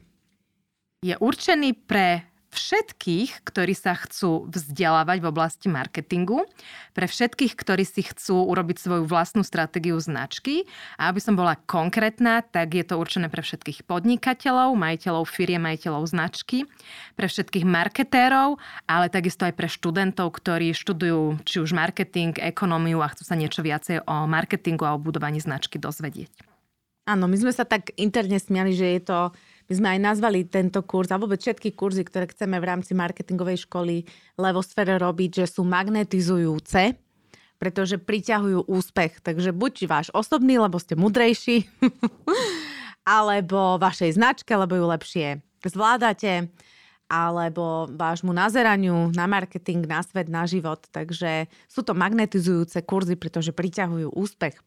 Je 1.05 1.13
určený 1.13 1.77
pre 1.85 2.32
všetkých, 2.53 3.41
ktorí 3.41 3.73
sa 3.73 3.97
chcú 3.97 4.45
vzdelávať 4.53 5.17
v 5.19 5.29
oblasti 5.33 5.67
marketingu, 5.73 6.45
pre 6.93 7.09
všetkých, 7.09 7.57
ktorí 7.57 7.81
si 7.81 8.05
chcú 8.05 8.45
urobiť 8.45 8.77
svoju 8.77 9.03
vlastnú 9.09 9.41
stratégiu 9.41 9.97
značky. 9.97 10.69
A 11.01 11.09
aby 11.09 11.17
som 11.17 11.33
bola 11.33 11.57
konkrétna, 11.65 12.45
tak 12.45 12.77
je 12.77 12.85
to 12.85 13.01
určené 13.01 13.33
pre 13.33 13.41
všetkých 13.41 13.89
podnikateľov, 13.89 14.77
majiteľov 14.77 15.25
firie, 15.25 15.57
majiteľov 15.57 16.05
značky, 16.05 16.69
pre 17.17 17.25
všetkých 17.25 17.65
marketérov, 17.65 18.61
ale 18.85 19.09
takisto 19.09 19.49
aj 19.49 19.57
pre 19.57 19.65
študentov, 19.65 20.29
ktorí 20.37 20.77
študujú 20.77 21.41
či 21.41 21.57
už 21.57 21.73
marketing, 21.73 22.37
ekonómiu 22.37 23.01
a 23.01 23.09
chcú 23.09 23.25
sa 23.25 23.33
niečo 23.33 23.65
viacej 23.65 24.05
o 24.05 24.29
marketingu 24.29 24.85
a 24.85 24.93
o 24.93 25.01
budovaní 25.01 25.41
značky 25.41 25.81
dozvedieť. 25.81 26.53
Áno, 27.03 27.27
my 27.27 27.35
sme 27.35 27.51
sa 27.51 27.67
tak 27.67 27.91
interne 27.99 28.39
smiali, 28.39 28.71
že 28.71 28.87
je 28.95 29.01
to 29.03 29.19
my 29.69 29.73
sme 29.73 29.87
aj 29.95 29.99
nazvali 30.03 30.43
tento 30.43 30.83
kurz 30.83 31.09
a 31.13 31.19
vôbec 31.19 31.39
všetky 31.39 31.73
kurzy, 31.73 32.03
ktoré 32.03 32.27
chceme 32.27 32.59
v 32.59 32.67
rámci 32.67 32.91
marketingovej 32.93 33.63
školy 33.65 34.03
Levosfere 34.35 34.99
robiť, 34.99 35.43
že 35.43 35.45
sú 35.47 35.63
magnetizujúce, 35.63 36.99
pretože 37.57 37.95
priťahujú 37.95 38.67
úspech. 38.67 39.23
Takže 39.23 39.55
buď 39.55 39.87
váš 39.87 40.07
osobný, 40.11 40.59
lebo 40.59 40.75
ste 40.77 40.99
mudrejší, 40.99 41.63
alebo 43.07 43.79
vašej 43.79 44.19
značke, 44.19 44.51
lebo 44.51 44.75
ju 44.75 44.85
lepšie 44.91 45.27
zvládate, 45.63 46.51
alebo 47.07 47.87
vášmu 47.87 48.35
nazeraniu 48.35 49.15
na 49.15 49.29
marketing, 49.29 49.87
na 49.87 50.03
svet, 50.03 50.27
na 50.27 50.43
život. 50.43 50.83
Takže 50.91 51.47
sú 51.71 51.87
to 51.87 51.95
magnetizujúce 51.95 52.83
kurzy, 52.83 53.15
pretože 53.15 53.55
priťahujú 53.55 54.11
úspech 54.11 54.59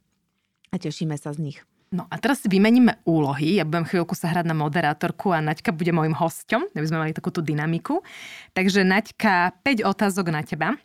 a 0.72 0.76
tešíme 0.80 1.16
sa 1.20 1.36
z 1.36 1.52
nich. 1.52 1.58
No 1.96 2.04
a 2.12 2.20
teraz 2.20 2.44
si 2.44 2.52
vymeníme 2.52 3.00
úlohy. 3.08 3.56
Ja 3.56 3.64
budem 3.64 3.88
chvíľku 3.88 4.12
sa 4.12 4.28
hrať 4.28 4.44
na 4.44 4.52
moderátorku 4.52 5.32
a 5.32 5.40
Naďka 5.40 5.72
bude 5.72 5.96
môjim 5.96 6.12
hosťom, 6.12 6.76
aby 6.76 6.84
sme 6.84 7.00
mali 7.00 7.16
takúto 7.16 7.40
dynamiku. 7.40 8.04
Takže 8.52 8.84
Naďka, 8.84 9.56
5 9.64 9.80
otázok 9.80 10.28
na 10.28 10.44
teba. 10.44 10.76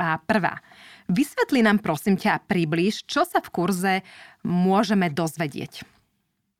A 0.00 0.18
prvá. 0.18 0.64
Vysvetli 1.06 1.60
nám 1.60 1.84
prosím 1.84 2.16
ťa 2.16 2.40
a 2.40 2.42
približ, 2.42 3.04
čo 3.04 3.28
sa 3.28 3.44
v 3.44 3.52
kurze 3.52 3.94
môžeme 4.42 5.12
dozvedieť. 5.12 5.84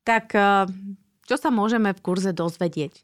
Tak 0.05 0.25
eh, 0.37 0.69
čo 1.25 1.35
sa 1.35 1.49
môžeme 1.49 1.91
v 1.91 2.03
kurze 2.05 2.29
dozvedieť? 2.31 3.01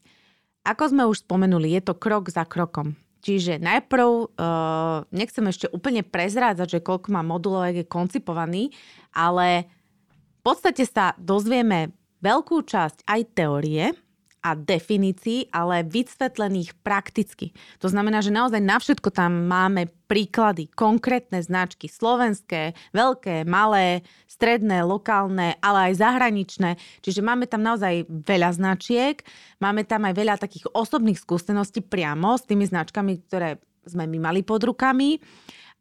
Ako 0.61 0.93
sme 0.93 1.09
už 1.09 1.25
spomenuli, 1.25 1.73
je 1.73 1.81
to 1.81 1.97
krok 1.97 2.29
za 2.29 2.45
krokom. 2.45 2.93
Čiže 3.21 3.61
najprv, 3.61 4.33
uh, 4.33 5.05
nechcem 5.13 5.45
ešte 5.45 5.69
úplne 5.69 6.01
prezrádzať, 6.01 6.77
že 6.77 6.85
koľko 6.85 7.13
má 7.13 7.21
modulov, 7.21 7.69
je 7.69 7.85
koncipovaný, 7.85 8.73
ale 9.13 9.69
v 10.41 10.43
podstate 10.49 10.89
sa 10.89 11.13
dozvieme 11.21 11.93
veľkú 12.25 12.65
časť 12.65 13.05
aj 13.05 13.21
teórie 13.37 13.93
a 14.41 14.57
definícií, 14.57 15.53
ale 15.53 15.85
vysvetlených 15.85 16.73
prakticky. 16.81 17.53
To 17.77 17.93
znamená, 17.93 18.25
že 18.25 18.33
naozaj 18.33 18.57
na 18.57 18.81
všetko 18.81 19.13
tam 19.13 19.45
máme 19.45 19.93
príklady, 20.09 20.65
konkrétne 20.73 21.45
značky, 21.45 21.85
slovenské, 21.85 22.73
veľké, 22.89 23.45
malé, 23.45 24.01
stredné, 24.25 24.81
lokálne, 24.81 25.61
ale 25.61 25.93
aj 25.93 26.01
zahraničné. 26.01 26.73
Čiže 27.05 27.21
máme 27.21 27.45
tam 27.45 27.61
naozaj 27.61 28.09
veľa 28.09 28.57
značiek, 28.57 29.21
máme 29.61 29.85
tam 29.85 30.09
aj 30.09 30.13
veľa 30.17 30.41
takých 30.41 30.73
osobných 30.73 31.21
skúseností 31.21 31.85
priamo 31.85 32.33
s 32.33 32.49
tými 32.49 32.65
značkami, 32.65 33.21
ktoré 33.29 33.61
sme 33.85 34.09
my 34.09 34.17
mali 34.17 34.41
pod 34.41 34.65
rukami 34.65 35.21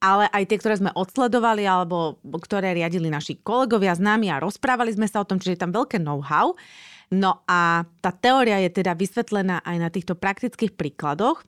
ale 0.00 0.26
aj 0.32 0.48
tie, 0.48 0.58
ktoré 0.58 0.74
sme 0.80 0.90
odsledovali 0.96 1.68
alebo 1.68 2.16
ktoré 2.24 2.72
riadili 2.72 3.12
naši 3.12 3.36
kolegovia 3.38 3.92
s 3.92 4.00
nami 4.00 4.32
a 4.32 4.40
rozprávali 4.40 4.96
sme 4.96 5.04
sa 5.04 5.20
o 5.20 5.28
tom, 5.28 5.36
čiže 5.36 5.60
je 5.60 5.62
tam 5.62 5.76
veľké 5.76 6.00
know-how. 6.00 6.56
No 7.12 7.44
a 7.44 7.84
tá 8.00 8.10
teória 8.10 8.64
je 8.64 8.70
teda 8.80 8.96
vysvetlená 8.96 9.60
aj 9.60 9.76
na 9.76 9.88
týchto 9.92 10.16
praktických 10.16 10.72
príkladoch. 10.72 11.44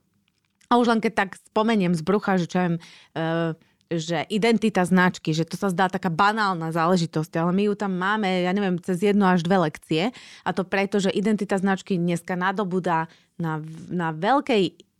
A 0.69 0.77
už 0.77 0.89
len 0.93 1.01
keď 1.01 1.13
tak 1.25 1.29
spomeniem 1.53 1.97
z 1.97 2.01
brucha, 2.05 2.37
že 2.37 2.45
čo 2.45 2.57
viem, 2.61 2.75
uh, 3.17 3.57
že 3.89 4.25
identita 4.29 4.85
značky, 4.85 5.33
že 5.33 5.45
to 5.45 5.57
sa 5.57 5.69
zdá 5.69 5.89
taká 5.89 6.09
banálna 6.09 6.73
záležitosť, 6.73 7.33
ale 7.37 7.51
my 7.53 7.63
ju 7.69 7.73
tam 7.77 7.93
máme, 7.97 8.45
ja 8.45 8.51
neviem, 8.53 8.81
cez 8.81 9.01
jednu 9.01 9.25
až 9.25 9.45
dve 9.45 9.69
lekcie. 9.69 10.09
A 10.45 10.49
to 10.51 10.65
preto, 10.65 10.97
že 10.97 11.13
identita 11.13 11.57
značky 11.57 11.97
dneska 11.97 12.33
nadobúda 12.33 13.09
na, 13.37 13.61
na 13.89 14.13
veľkej 14.13 14.92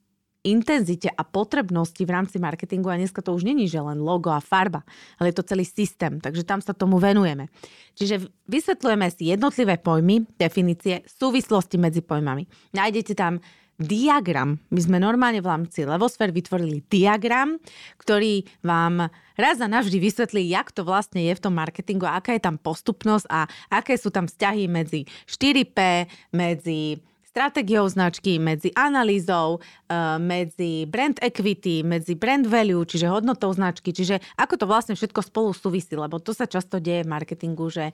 intenzite 0.43 1.07
a 1.07 1.23
potrebnosti 1.23 2.03
v 2.03 2.13
rámci 2.13 2.37
marketingu 2.37 2.91
a 2.91 2.99
dneska 2.99 3.23
to 3.23 3.31
už 3.31 3.47
není, 3.47 3.71
že 3.71 3.79
len 3.79 4.03
logo 4.03 4.29
a 4.29 4.43
farba, 4.43 4.83
ale 5.17 5.31
je 5.31 5.39
to 5.39 5.47
celý 5.47 5.63
systém, 5.63 6.19
takže 6.19 6.43
tam 6.43 6.59
sa 6.59 6.75
tomu 6.75 6.99
venujeme. 6.99 7.47
Čiže 7.95 8.27
vysvetľujeme 8.51 9.07
si 9.07 9.31
jednotlivé 9.31 9.79
pojmy, 9.79 10.27
definície, 10.35 11.07
súvislosti 11.07 11.79
medzi 11.79 12.03
pojmami. 12.03 12.43
Nájdete 12.75 13.15
tam 13.15 13.39
diagram. 13.81 14.61
My 14.69 14.81
sme 14.83 14.97
normálne 15.01 15.41
v 15.41 15.49
rámci 15.49 15.81
Levosfér 15.81 16.29
vytvorili 16.29 16.85
diagram, 16.85 17.57
ktorý 17.97 18.45
vám 18.61 19.09
raz 19.33 19.57
a 19.59 19.67
navždy 19.67 19.97
vysvetlí, 19.97 20.45
jak 20.45 20.69
to 20.69 20.85
vlastne 20.85 21.25
je 21.25 21.33
v 21.33 21.41
tom 21.41 21.57
marketingu, 21.57 22.05
aká 22.05 22.37
je 22.37 22.43
tam 22.43 22.61
postupnosť 22.61 23.25
a 23.33 23.49
aké 23.73 23.97
sú 23.97 24.13
tam 24.13 24.29
vzťahy 24.29 24.69
medzi 24.69 25.09
4P, 25.25 26.05
medzi 26.37 27.01
stratégiou 27.33 27.89
značky, 27.89 28.37
medzi 28.37 28.69
analýzou, 28.77 29.57
eh, 29.57 30.21
medzi 30.21 30.85
brand 30.85 31.17
equity, 31.17 31.81
medzi 31.81 32.13
brand 32.13 32.45
value, 32.45 32.85
čiže 32.85 33.09
hodnotou 33.09 33.49
značky, 33.49 33.89
čiže 33.89 34.21
ako 34.37 34.53
to 34.61 34.65
vlastne 34.69 34.93
všetko 34.93 35.25
spolu 35.25 35.49
súvisí, 35.49 35.97
lebo 35.97 36.21
to 36.21 36.29
sa 36.37 36.45
často 36.45 36.77
deje 36.77 37.01
v 37.01 37.09
marketingu, 37.09 37.73
že 37.73 37.89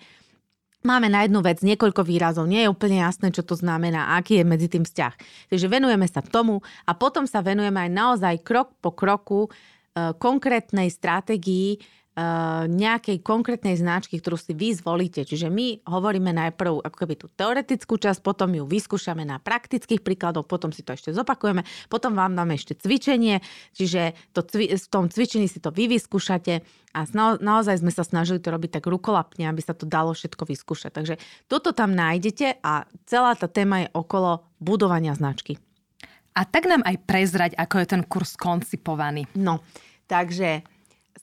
Máme 0.80 1.12
na 1.12 1.28
jednu 1.28 1.44
vec 1.44 1.60
niekoľko 1.60 2.08
výrazov, 2.08 2.48
nie 2.48 2.64
je 2.64 2.72
úplne 2.72 3.04
jasné, 3.04 3.36
čo 3.36 3.44
to 3.44 3.52
znamená, 3.52 4.16
aký 4.16 4.40
je 4.40 4.48
medzi 4.48 4.72
tým 4.72 4.88
vzťah. 4.88 5.14
Takže 5.52 5.68
venujeme 5.68 6.08
sa 6.08 6.24
tomu 6.24 6.64
a 6.88 6.96
potom 6.96 7.28
sa 7.28 7.44
venujeme 7.44 7.84
aj 7.84 7.92
naozaj 7.92 8.36
krok 8.48 8.80
po 8.80 8.96
kroku 8.96 9.52
eh, 9.52 10.16
konkrétnej 10.16 10.88
stratégii, 10.88 11.84
nejakej 12.68 13.24
konkrétnej 13.24 13.80
značky, 13.80 14.20
ktorú 14.20 14.36
si 14.36 14.52
vy 14.52 14.76
zvolíte. 14.76 15.24
Čiže 15.24 15.48
my 15.48 15.88
hovoríme 15.88 16.36
najprv 16.36 16.84
ako 16.84 16.98
keby 17.06 17.16
tú 17.16 17.28
teoretickú 17.32 17.96
časť, 17.96 18.20
potom 18.20 18.52
ju 18.52 18.68
vyskúšame 18.68 19.24
na 19.24 19.40
praktických 19.40 20.04
príkladoch, 20.04 20.44
potom 20.44 20.76
si 20.76 20.84
to 20.84 20.98
ešte 20.98 21.16
zopakujeme, 21.16 21.64
potom 21.88 22.18
vám 22.18 22.36
dáme 22.36 22.60
ešte 22.60 22.76
cvičenie, 22.76 23.40
čiže 23.72 24.18
to, 24.36 24.44
v 24.52 24.88
tom 24.92 25.08
cvičení 25.08 25.48
si 25.48 25.64
to 25.64 25.72
vy 25.72 25.88
vyskúšate 25.88 26.66
a 26.92 27.00
naozaj 27.40 27.80
sme 27.80 27.94
sa 27.94 28.02
snažili 28.02 28.42
to 28.42 28.50
robiť 28.50 28.82
tak 28.82 28.86
rukolapne, 28.90 29.46
aby 29.46 29.62
sa 29.62 29.78
to 29.78 29.86
dalo 29.86 30.12
všetko 30.12 30.44
vyskúšať. 30.44 30.92
Takže 30.92 31.16
toto 31.46 31.72
tam 31.72 31.94
nájdete 31.94 32.60
a 32.66 32.90
celá 33.06 33.38
tá 33.38 33.46
téma 33.46 33.86
je 33.86 33.94
okolo 33.94 34.44
budovania 34.58 35.14
značky. 35.14 35.62
A 36.34 36.46
tak 36.46 36.66
nám 36.66 36.82
aj 36.86 36.98
prezrať, 37.04 37.52
ako 37.58 37.76
je 37.84 37.88
ten 37.88 38.02
kurz 38.06 38.40
koncipovaný. 38.40 39.28
No, 39.36 39.62
takže 40.08 40.64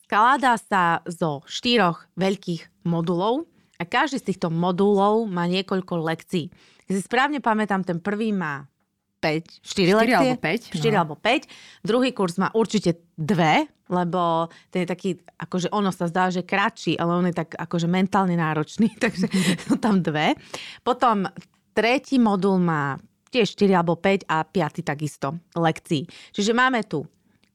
Skladá 0.06 0.54
sa 0.54 1.02
zo 1.02 1.42
štyroch 1.50 2.06
veľkých 2.14 2.86
modulov 2.86 3.50
a 3.75 3.82
každý 3.82 4.22
z 4.22 4.26
týchto 4.30 4.54
modulov 4.54 5.26
má 5.26 5.50
niekoľko 5.50 5.98
lekcií. 5.98 6.46
Keď 6.86 6.94
si 6.94 7.02
správne 7.02 7.42
pamätám, 7.42 7.82
ten 7.82 7.98
prvý 7.98 8.30
má 8.30 8.70
5, 9.18 9.66
4, 9.66 9.98
4 9.98 9.98
lekcie. 9.98 10.14
alebo 10.14 10.34
5, 10.38 10.78
4 10.78 10.94
no. 10.94 10.98
alebo 11.02 11.14
5. 11.18 11.82
Druhý 11.82 12.14
kurz 12.14 12.38
má 12.38 12.54
určite 12.54 13.02
dve, 13.18 13.66
lebo 13.90 14.46
ten 14.70 14.86
je 14.86 14.88
taký, 14.94 15.10
akože 15.42 15.75
ono 15.75 15.90
sa 15.90 16.06
zdá, 16.06 16.30
že 16.30 16.46
kratší, 16.46 16.94
ale 16.94 17.10
on 17.10 17.26
je 17.26 17.34
tak 17.34 17.58
akože 17.58 17.90
mentálne 17.90 18.38
náročný, 18.38 18.94
takže 19.02 19.26
sú 19.66 19.75
tam 19.82 20.06
dve. 20.06 20.38
Potom 20.86 21.26
tretí 21.75 22.22
modul 22.22 22.62
má 22.62 22.94
tiež 23.34 23.58
4 23.58 23.75
alebo 23.75 23.98
5 23.98 24.30
a 24.30 24.46
piaty 24.46 24.86
takisto 24.86 25.34
lekcií. 25.58 26.06
Čiže 26.30 26.54
máme 26.54 26.86
tu 26.86 27.02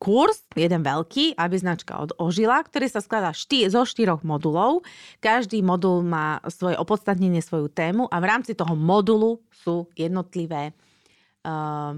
kurz, 0.01 0.41
jeden 0.57 0.81
veľký, 0.81 1.37
aby 1.37 1.55
značka 1.61 2.01
od 2.01 2.17
Ožila, 2.17 2.65
ktorý 2.65 2.89
sa 2.89 3.05
skladá 3.05 3.37
šty- 3.37 3.69
zo 3.69 3.85
štyroch 3.85 4.25
modulov. 4.25 4.81
Každý 5.21 5.61
modul 5.61 6.01
má 6.01 6.41
svoje 6.49 6.73
opodstatnenie, 6.81 7.45
svoju 7.45 7.69
tému 7.69 8.09
a 8.09 8.17
v 8.17 8.25
rámci 8.25 8.57
toho 8.57 8.73
modulu 8.73 9.45
sú 9.53 9.85
jednotlivé 9.93 10.73
uh, 11.45 11.93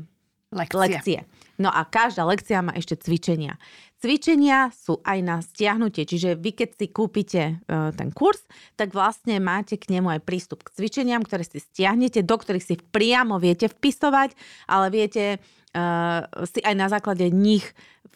Lekcie. 0.53 0.77
lekcie. 0.77 1.19
No 1.57 1.74
a 1.74 1.81
každá 1.86 2.27
lekcia 2.29 2.62
má 2.62 2.77
ešte 2.77 2.93
cvičenia. 2.93 3.57
Cvičenia 3.98 4.69
sú 4.69 5.00
aj 5.01 5.17
na 5.24 5.39
stiahnutie, 5.39 6.03
čiže 6.03 6.36
vy 6.36 6.51
keď 6.53 6.69
si 6.75 6.86
kúpite 6.91 7.43
uh, 7.57 7.89
ten 7.95 8.12
kurz, 8.12 8.43
tak 8.75 8.91
vlastne 8.91 9.39
máte 9.39 9.79
k 9.79 9.95
nemu 9.95 10.19
aj 10.19 10.22
prístup 10.27 10.62
k 10.62 10.75
cvičeniam, 10.75 11.24
ktoré 11.24 11.48
si 11.48 11.63
stiahnete, 11.63 12.22
do 12.22 12.36
ktorých 12.36 12.65
si 12.67 12.75
priamo 12.77 13.39
viete 13.39 13.72
vpisovať, 13.72 14.36
ale 14.67 14.91
viete 14.91 15.39
uh, 15.74 16.25
si 16.48 16.62
aj 16.62 16.75
na 16.77 16.88
základe 16.88 17.27
nich 17.34 17.65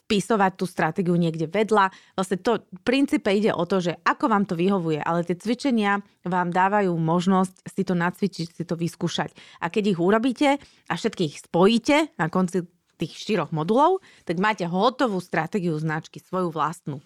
vpisovať 0.07 0.51
tú 0.55 0.63
stratégiu 0.63 1.19
niekde 1.19 1.51
vedľa. 1.51 1.91
Vlastne 2.15 2.39
to 2.39 2.63
v 2.63 2.81
princípe 2.87 3.27
ide 3.27 3.51
o 3.51 3.67
to, 3.67 3.83
že 3.83 3.99
ako 4.07 4.31
vám 4.31 4.47
to 4.47 4.55
vyhovuje, 4.55 5.03
ale 5.03 5.27
tie 5.27 5.35
cvičenia 5.35 5.99
vám 6.23 6.55
dávajú 6.55 6.95
možnosť 6.95 7.67
si 7.67 7.83
to 7.83 7.91
nacvičiť, 7.91 8.47
si 8.55 8.63
to 8.63 8.79
vyskúšať. 8.79 9.35
A 9.59 9.67
keď 9.67 9.83
ich 9.91 9.99
urobíte 9.99 10.49
a 10.87 10.93
všetkých 10.95 11.51
spojíte 11.51 12.15
na 12.15 12.31
konci 12.31 12.63
tých 12.97 13.13
štyroch 13.19 13.51
modulov, 13.53 14.01
tak 14.23 14.41
máte 14.41 14.65
hotovú 14.65 15.21
stratégiu 15.21 15.77
značky, 15.77 16.17
svoju 16.17 16.49
vlastnú. 16.49 17.03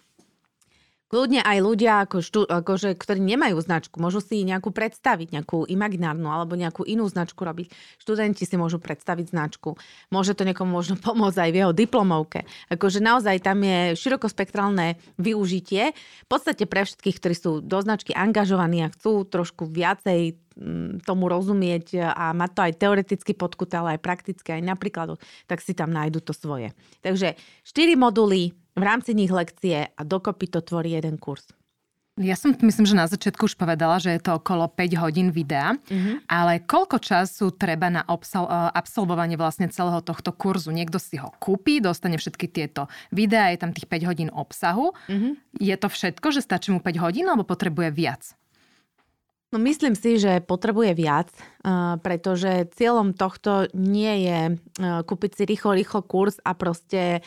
Kľudne 1.12 1.44
aj 1.44 1.58
ľudia, 1.60 2.08
ako 2.08 2.24
štú, 2.24 2.40
akože, 2.48 2.96
ktorí 2.96 3.20
nemajú 3.20 3.60
značku, 3.60 4.00
môžu 4.00 4.24
si 4.24 4.48
nejakú 4.48 4.72
predstaviť, 4.72 5.36
nejakú 5.36 5.68
imaginárnu 5.68 6.24
alebo 6.32 6.56
nejakú 6.56 6.88
inú 6.88 7.04
značku 7.04 7.44
robiť. 7.44 7.68
Študenti 8.00 8.48
si 8.48 8.56
môžu 8.56 8.80
predstaviť 8.80 9.28
značku. 9.28 9.76
Môže 10.08 10.32
to 10.32 10.48
niekomu 10.48 10.72
možno 10.72 10.96
pomôcť 11.04 11.36
aj 11.36 11.50
v 11.52 11.58
jeho 11.60 11.72
diplomovke. 11.76 12.48
Akože 12.72 13.04
naozaj 13.04 13.44
tam 13.44 13.60
je 13.60 13.92
širokospektrálne 13.92 14.96
využitie. 15.20 15.92
V 16.24 16.28
podstate 16.32 16.64
pre 16.64 16.88
všetkých, 16.88 17.20
ktorí 17.20 17.34
sú 17.36 17.60
do 17.60 17.78
značky 17.84 18.16
angažovaní 18.16 18.80
a 18.80 18.92
chcú 18.96 19.28
trošku 19.28 19.68
viacej 19.68 20.40
mm, 20.56 21.04
tomu 21.04 21.28
rozumieť 21.28 22.08
a 22.08 22.32
mať 22.32 22.50
to 22.56 22.60
aj 22.64 22.72
teoreticky 22.80 23.36
podkuté, 23.36 23.84
ale 23.84 24.00
aj 24.00 24.00
prakticky, 24.00 24.48
aj 24.56 24.64
na 24.64 24.80
príkladoch, 24.80 25.20
tak 25.44 25.60
si 25.60 25.76
tam 25.76 25.92
nájdu 25.92 26.24
to 26.24 26.32
svoje. 26.32 26.72
Takže 27.04 27.36
4 27.68 28.00
moduly, 28.00 28.56
v 28.72 28.82
rámci 28.82 29.12
nich 29.12 29.30
lekcie 29.30 29.88
a 29.92 30.00
dokopy 30.04 30.48
to 30.48 30.60
tvorí 30.64 30.96
jeden 30.96 31.18
kurz. 31.18 31.52
Ja 32.20 32.36
som 32.36 32.52
myslím, 32.52 32.84
že 32.84 32.92
na 32.92 33.08
začiatku 33.08 33.48
už 33.48 33.56
povedala, 33.56 33.96
že 33.96 34.12
je 34.12 34.20
to 34.20 34.36
okolo 34.36 34.68
5 34.68 35.00
hodín 35.00 35.32
videa, 35.32 35.80
Mhm. 35.88 36.28
ale 36.28 36.60
koľko 36.60 37.00
času 37.00 37.56
treba 37.56 37.88
na 37.88 38.04
obsal- 38.04 38.52
eh, 38.52 38.68
absolvovanie 38.76 39.40
vlastne 39.40 39.72
celého 39.72 40.04
tohto 40.04 40.28
kurzu? 40.28 40.76
Niekto 40.76 41.00
si 41.00 41.16
ho 41.16 41.32
kúpi, 41.40 41.80
dostane 41.80 42.20
všetky 42.20 42.52
tieto 42.52 42.84
videá, 43.08 43.48
je 43.48 43.64
tam 43.64 43.72
tých 43.72 43.88
5 43.88 44.04
hodín 44.04 44.28
obsahu. 44.28 44.92
Mhm. 45.08 45.40
Je 45.56 45.76
to 45.80 45.88
všetko, 45.88 46.28
že 46.36 46.44
stačí 46.44 46.68
mu 46.68 46.84
5 46.84 47.00
hodín 47.00 47.24
alebo 47.24 47.48
potrebuje 47.48 47.88
viac? 47.96 48.36
No 49.52 49.60
myslím 49.60 49.92
si, 49.92 50.16
že 50.16 50.40
potrebuje 50.40 50.96
viac, 50.96 51.28
uh, 51.60 52.00
pretože 52.00 52.72
cieľom 52.72 53.12
tohto 53.12 53.68
nie 53.76 54.24
je 54.24 54.40
uh, 54.56 55.00
kúpiť 55.04 55.36
si 55.36 55.42
rýchlo, 55.44 55.76
rýchlo 55.76 56.00
kurz 56.04 56.40
a 56.40 56.56
proste 56.56 57.20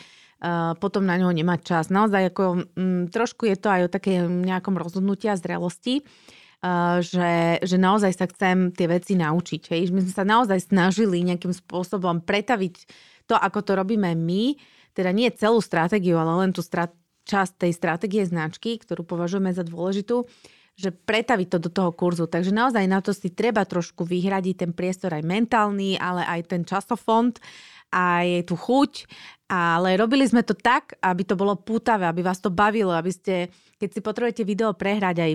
potom 0.76 1.02
na 1.08 1.16
ňo 1.16 1.32
nemať 1.32 1.60
čas. 1.64 1.84
Naozaj 1.88 2.32
ako, 2.32 2.44
um, 2.76 3.08
trošku 3.08 3.48
je 3.48 3.56
to 3.56 3.68
aj 3.72 3.80
o 3.88 3.92
také 3.92 4.20
nejakom 4.24 4.76
rozhodnutí 4.76 5.32
a 5.32 5.40
zrelosti, 5.40 6.04
že, 7.00 7.60
že 7.62 7.76
naozaj 7.76 8.12
sa 8.16 8.26
chcem 8.26 8.72
tie 8.72 8.88
veci 8.88 9.14
naučiť. 9.14 9.62
Hej. 9.70 9.92
My 9.92 10.00
sme 10.02 10.12
sa 10.12 10.24
naozaj 10.26 10.72
snažili 10.72 11.22
nejakým 11.22 11.52
spôsobom 11.52 12.24
pretaviť 12.24 12.74
to, 13.28 13.36
ako 13.36 13.60
to 13.62 13.72
robíme 13.76 14.10
my, 14.16 14.56
teda 14.96 15.12
nie 15.12 15.28
celú 15.36 15.60
stratégiu, 15.60 16.16
ale 16.16 16.46
len 16.46 16.50
tú 16.56 16.64
strat- 16.64 16.96
časť 17.26 17.66
tej 17.66 17.72
stratégie 17.74 18.22
značky, 18.22 18.78
ktorú 18.78 19.02
považujeme 19.02 19.50
za 19.50 19.66
dôležitú, 19.66 20.24
že 20.78 20.94
pretaviť 20.94 21.48
to 21.50 21.58
do 21.58 21.70
toho 21.72 21.90
kurzu. 21.90 22.30
Takže 22.30 22.54
naozaj 22.54 22.84
na 22.86 23.02
to 23.02 23.10
si 23.10 23.34
treba 23.34 23.66
trošku 23.66 24.06
vyhradiť 24.06 24.54
ten 24.54 24.72
priestor 24.72 25.10
aj 25.12 25.26
mentálny, 25.26 25.98
ale 25.98 26.22
aj 26.22 26.40
ten 26.54 26.62
časofond, 26.62 27.36
aj 27.90 28.46
tú 28.46 28.54
chuť. 28.54 29.10
Ale 29.46 29.94
robili 29.94 30.26
sme 30.26 30.42
to 30.42 30.58
tak, 30.58 30.98
aby 30.98 31.22
to 31.22 31.38
bolo 31.38 31.54
pútavé, 31.54 32.10
aby 32.10 32.26
vás 32.26 32.42
to 32.42 32.50
bavilo, 32.50 32.90
aby 32.90 33.14
ste, 33.14 33.34
keď 33.78 33.88
si 33.94 34.00
potrebujete 34.02 34.42
video 34.42 34.74
prehrať 34.74 35.16
aj 35.22 35.32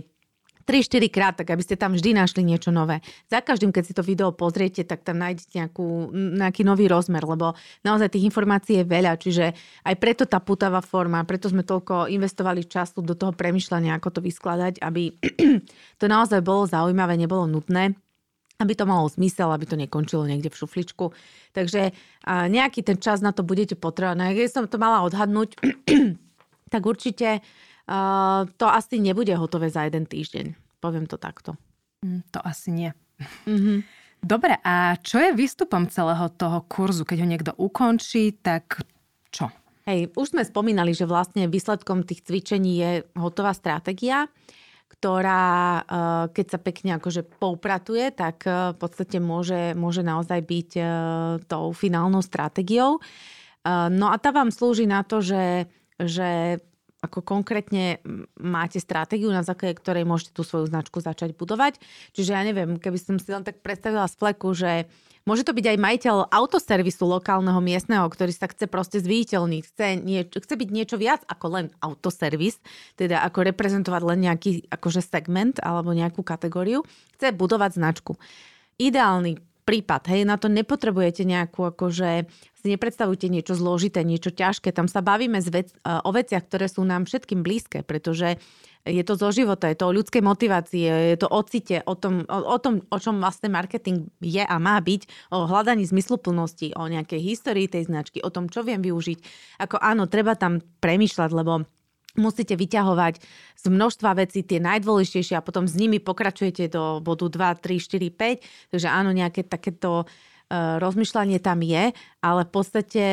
3-4 0.62 1.10
krát, 1.10 1.34
tak 1.36 1.52
aby 1.52 1.64
ste 1.66 1.76
tam 1.76 1.98
vždy 1.98 2.14
našli 2.16 2.46
niečo 2.46 2.70
nové. 2.70 3.02
Za 3.28 3.42
každým, 3.42 3.74
keď 3.74 3.84
si 3.84 3.94
to 3.98 4.06
video 4.06 4.32
pozriete, 4.32 4.86
tak 4.86 5.02
tam 5.02 5.18
nájdete 5.20 5.58
nejakú, 5.58 6.14
nejaký 6.14 6.62
nový 6.62 6.86
rozmer, 6.86 7.26
lebo 7.26 7.58
naozaj 7.82 8.14
tých 8.14 8.28
informácií 8.30 8.82
je 8.82 8.86
veľa, 8.86 9.18
čiže 9.18 9.46
aj 9.84 9.96
preto 9.98 10.24
tá 10.30 10.38
putavá 10.40 10.80
forma, 10.80 11.26
preto 11.26 11.50
sme 11.50 11.66
toľko 11.66 12.08
investovali 12.14 12.66
času 12.66 13.02
do 13.02 13.18
toho 13.18 13.34
premyšľania, 13.34 13.98
ako 13.98 14.10
to 14.16 14.22
vyskladať, 14.22 14.80
aby 14.80 15.12
to 16.02 16.06
naozaj 16.06 16.40
bolo 16.46 16.70
zaujímavé, 16.70 17.18
nebolo 17.18 17.50
nutné 17.50 17.98
aby 18.62 18.78
to 18.78 18.86
malo 18.86 19.10
zmysel, 19.10 19.50
aby 19.50 19.66
to 19.66 19.76
nekončilo 19.76 20.30
niekde 20.30 20.54
v 20.54 20.60
šufličku. 20.62 21.12
Takže 21.58 21.92
nejaký 22.30 22.86
ten 22.86 23.02
čas 23.02 23.20
na 23.20 23.34
to 23.34 23.42
budete 23.42 23.76
potrebovať. 23.76 24.16
No, 24.16 24.30
keď 24.30 24.50
som 24.54 24.66
to 24.70 24.78
mala 24.78 25.02
odhadnúť, 25.04 25.58
tak 26.74 26.82
určite 26.86 27.42
uh, 27.42 28.48
to 28.56 28.66
asi 28.70 29.04
nebude 29.04 29.34
hotové 29.36 29.68
za 29.68 29.84
jeden 29.84 30.08
týždeň. 30.08 30.56
Poviem 30.80 31.06
to 31.06 31.20
takto. 31.20 31.60
Mm, 32.06 32.24
To 32.32 32.40
asi 32.42 32.72
nie. 32.72 32.92
Mm-hmm. 33.46 33.80
Dobre, 34.22 34.54
a 34.62 35.02
čo 35.02 35.18
je 35.18 35.34
výstupom 35.34 35.90
celého 35.90 36.30
toho 36.38 36.62
kurzu? 36.70 37.10
Keď 37.10 37.18
ho 37.26 37.28
niekto 37.28 37.52
ukončí, 37.58 38.38
tak 38.38 38.86
čo? 39.34 39.50
Hej, 39.90 40.14
už 40.14 40.38
sme 40.38 40.46
spomínali, 40.46 40.94
že 40.94 41.10
vlastne 41.10 41.50
výsledkom 41.50 42.06
tých 42.06 42.22
cvičení 42.30 42.72
je 42.78 42.92
hotová 43.18 43.50
stratégia, 43.58 44.30
ktorá, 44.92 45.44
eh, 45.80 45.84
keď 46.36 46.46
sa 46.52 46.60
pekne 46.60 46.92
akože 47.00 47.24
poupratuje, 47.40 48.12
tak 48.12 48.44
eh, 48.44 48.76
v 48.76 48.78
podstate 48.78 49.24
môže, 49.24 49.72
môže 49.80 50.04
naozaj 50.04 50.44
byť 50.44 50.70
eh, 50.76 50.88
tou 51.48 51.72
finálnou 51.72 52.20
stratégiou. 52.20 53.00
No 53.70 54.10
a 54.10 54.18
tá 54.18 54.34
vám 54.34 54.50
slúži 54.50 54.90
na 54.90 55.06
to, 55.06 55.22
že, 55.22 55.70
že 56.02 56.58
ako 56.98 57.22
konkrétne 57.22 58.02
máte 58.42 58.82
stratégiu, 58.82 59.30
na 59.30 59.46
základe 59.46 59.78
ktorej 59.78 60.02
môžete 60.02 60.34
tú 60.34 60.42
svoju 60.42 60.66
značku 60.66 60.98
začať 60.98 61.38
budovať. 61.38 61.78
Čiže 62.18 62.34
ja 62.34 62.42
neviem, 62.42 62.82
keby 62.82 62.98
som 62.98 63.22
si 63.22 63.30
len 63.30 63.46
tak 63.46 63.62
predstavila 63.62 64.10
z 64.10 64.18
fleku, 64.18 64.58
že 64.58 64.90
môže 65.26 65.46
to 65.46 65.54
byť 65.54 65.66
aj 65.74 65.78
majiteľ 65.78 66.16
autoservisu 66.34 67.04
lokálneho 67.06 67.62
miestneho, 67.62 68.06
ktorý 68.08 68.34
sa 68.34 68.50
chce 68.50 68.66
proste 68.66 68.98
zviditeľniť, 69.00 69.62
chce, 69.68 69.88
niečo, 70.02 70.38
chce 70.42 70.56
byť 70.58 70.70
niečo 70.70 70.96
viac 70.98 71.22
ako 71.30 71.46
len 71.52 71.66
autoservis, 71.82 72.58
teda 72.98 73.22
ako 73.26 73.54
reprezentovať 73.54 74.02
len 74.06 74.20
nejaký 74.26 74.70
akože 74.70 75.02
segment 75.06 75.62
alebo 75.62 75.94
nejakú 75.94 76.26
kategóriu, 76.26 76.82
chce 77.18 77.34
budovať 77.36 77.78
značku. 77.78 78.18
Ideálny 78.82 79.38
prípad, 79.62 80.10
hej, 80.10 80.26
na 80.26 80.42
to 80.42 80.50
nepotrebujete 80.50 81.22
nejakú 81.22 81.70
akože 81.70 82.26
si 82.62 82.66
nepredstavujte 82.70 83.30
niečo 83.30 83.54
zložité, 83.58 84.06
niečo 84.06 84.34
ťažké. 84.34 84.74
Tam 84.74 84.86
sa 84.86 85.02
bavíme 85.02 85.42
vec, 85.42 85.74
o 85.86 86.10
veciach, 86.14 86.46
ktoré 86.46 86.70
sú 86.70 86.86
nám 86.86 87.10
všetkým 87.10 87.42
blízke, 87.42 87.82
pretože 87.86 88.38
je 88.86 89.04
to 89.06 89.14
zo 89.14 89.30
života, 89.30 89.70
je 89.70 89.78
to 89.78 89.90
o 89.90 89.96
ľudskej 89.96 90.26
motivácii, 90.26 91.14
je 91.14 91.18
to 91.22 91.30
o 91.30 91.42
cite, 91.46 91.86
o 91.86 91.94
tom, 91.94 92.26
o, 92.26 92.38
o 92.50 92.58
tom, 92.58 92.82
o 92.90 92.98
čom 92.98 93.22
vlastne 93.22 93.54
marketing 93.54 94.10
je 94.18 94.42
a 94.42 94.56
má 94.58 94.82
byť, 94.82 95.32
o 95.34 95.46
hľadaní 95.46 95.86
zmysluplnosti, 95.86 96.74
o 96.74 96.90
nejakej 96.90 97.22
histórii 97.22 97.70
tej 97.70 97.86
značky, 97.90 98.26
o 98.26 98.34
tom, 98.34 98.50
čo 98.50 98.66
viem 98.66 98.82
využiť. 98.82 99.20
Ako 99.62 99.78
áno, 99.78 100.10
treba 100.10 100.34
tam 100.34 100.66
premýšľať, 100.82 101.30
lebo 101.30 101.66
musíte 102.18 102.58
vyťahovať 102.58 103.24
z 103.56 103.66
množstva 103.72 104.20
vecí 104.20 104.44
tie 104.44 104.60
najdôležitejšie 104.60 105.40
a 105.40 105.46
potom 105.46 105.70
s 105.70 105.78
nimi 105.78 106.02
pokračujete 106.02 106.74
do 106.74 107.00
bodu 107.00 107.30
2, 107.32 107.62
3, 107.64 107.80
4, 107.80 108.12
5. 108.12 108.76
Takže 108.76 108.88
áno, 108.92 109.16
nejaké 109.16 109.48
takéto 109.48 110.10
rozmýšľanie 110.52 111.40
tam 111.40 111.64
je, 111.64 111.96
ale 112.20 112.42
v 112.44 112.52
podstate, 112.52 113.06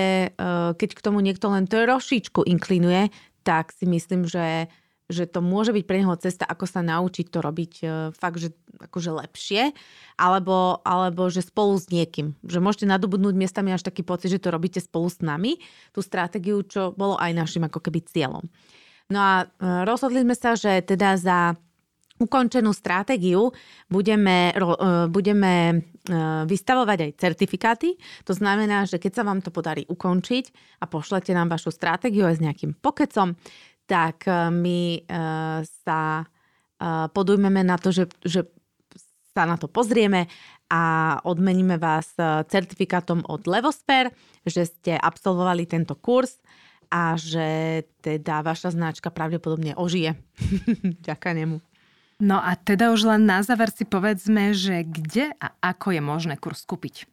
keď 0.75 0.91
k 0.91 1.05
tomu 1.05 1.23
niekto 1.23 1.47
len 1.55 1.71
trošičku 1.71 2.43
inklinuje, 2.43 3.15
tak 3.47 3.71
si 3.71 3.87
myslím, 3.87 4.27
že, 4.27 4.67
že 5.09 5.25
to 5.25 5.41
môže 5.41 5.73
byť 5.73 5.85
pre 5.89 6.05
neho 6.05 6.13
cesta, 6.21 6.45
ako 6.45 6.69
sa 6.69 6.85
naučiť 6.85 7.27
to 7.33 7.39
robiť 7.41 7.73
fakt, 8.13 8.39
že 8.39 8.53
akože 8.77 9.11
lepšie, 9.25 9.73
alebo, 10.21 10.85
alebo 10.85 11.33
že 11.33 11.41
spolu 11.41 11.81
s 11.81 11.89
niekým. 11.89 12.37
Že 12.45 12.61
môžete 12.61 12.87
nadobudnúť 12.87 13.35
miestami 13.35 13.73
až 13.73 13.89
taký 13.89 14.05
pocit, 14.05 14.29
že 14.29 14.43
to 14.45 14.53
robíte 14.53 14.79
spolu 14.85 15.09
s 15.09 15.25
nami, 15.25 15.57
tú 15.97 16.05
stratégiu, 16.05 16.61
čo 16.61 16.93
bolo 16.93 17.17
aj 17.17 17.33
našim 17.33 17.65
ako 17.65 17.81
keby 17.81 18.05
cieľom. 18.05 18.45
No 19.09 19.19
a 19.19 19.35
rozhodli 19.89 20.21
sme 20.21 20.37
sa, 20.37 20.53
že 20.53 20.85
teda 20.85 21.17
za 21.17 21.57
ukončenú 22.19 22.75
stratégiu 22.75 23.55
budeme, 23.87 24.51
e, 24.51 25.07
budeme 25.09 25.53
e, 25.71 25.75
vystavovať 26.45 26.99
aj 27.09 27.11
certifikáty. 27.17 27.95
To 28.27 28.35
znamená, 28.35 28.85
že 28.85 28.99
keď 28.99 29.23
sa 29.23 29.27
vám 29.27 29.41
to 29.41 29.55
podarí 29.55 29.87
ukončiť 29.87 30.45
a 30.83 30.91
pošlete 30.91 31.31
nám 31.31 31.49
vašu 31.49 31.71
stratégiu 31.71 32.27
aj 32.27 32.43
s 32.43 32.45
nejakým 32.45 32.75
pokecom, 32.83 33.39
tak 33.89 34.29
e, 34.29 34.53
my 34.53 34.81
sa 35.65 36.29
podujmeme 37.11 37.67
na 37.67 37.75
to, 37.75 37.91
že, 37.91 38.07
že 38.23 38.47
sa 39.35 39.43
na 39.51 39.59
to 39.59 39.67
pozrieme 39.67 40.31
a 40.71 41.17
odmeníme 41.27 41.75
vás 41.75 42.15
certifikátom 42.47 43.27
od 43.27 43.51
Levosphere, 43.51 44.15
že 44.47 44.63
ste 44.63 44.95
absolvovali 44.95 45.67
tento 45.67 45.99
kurz 45.99 46.39
a 46.87 47.19
že 47.19 47.83
teda 48.01 48.41
vaša 48.41 48.73
značka 48.79 49.13
pravdepodobne 49.13 49.77
ožije. 49.77 50.17
Ďakujem 51.09 51.37
nemu. 51.37 51.57
No 52.19 52.43
a 52.43 52.59
teda 52.59 52.91
už 52.91 53.07
len 53.07 53.31
na 53.31 53.47
záver 53.47 53.71
si 53.71 53.87
povedzme, 53.87 54.51
že 54.51 54.83
kde 54.83 55.31
a 55.39 55.55
ako 55.63 55.95
je 55.95 56.03
možné 56.03 56.35
kurz 56.35 56.67
kúpiť? 56.67 57.07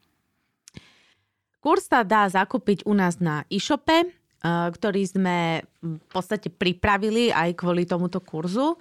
Kurs 1.61 1.85
sa 1.85 2.01
dá 2.01 2.25
zakúpiť 2.25 2.89
u 2.89 2.93
nás 2.97 3.21
na 3.21 3.45
e-shope, 3.53 4.05
eh, 4.05 4.09
ktorý 4.43 5.03
sme 5.05 5.37
v 5.81 6.07
podstate 6.09 6.49
pripravili 6.51 7.29
aj 7.31 7.55
kvôli 7.59 7.85
tomuto 7.85 8.21
kurzu. 8.21 8.75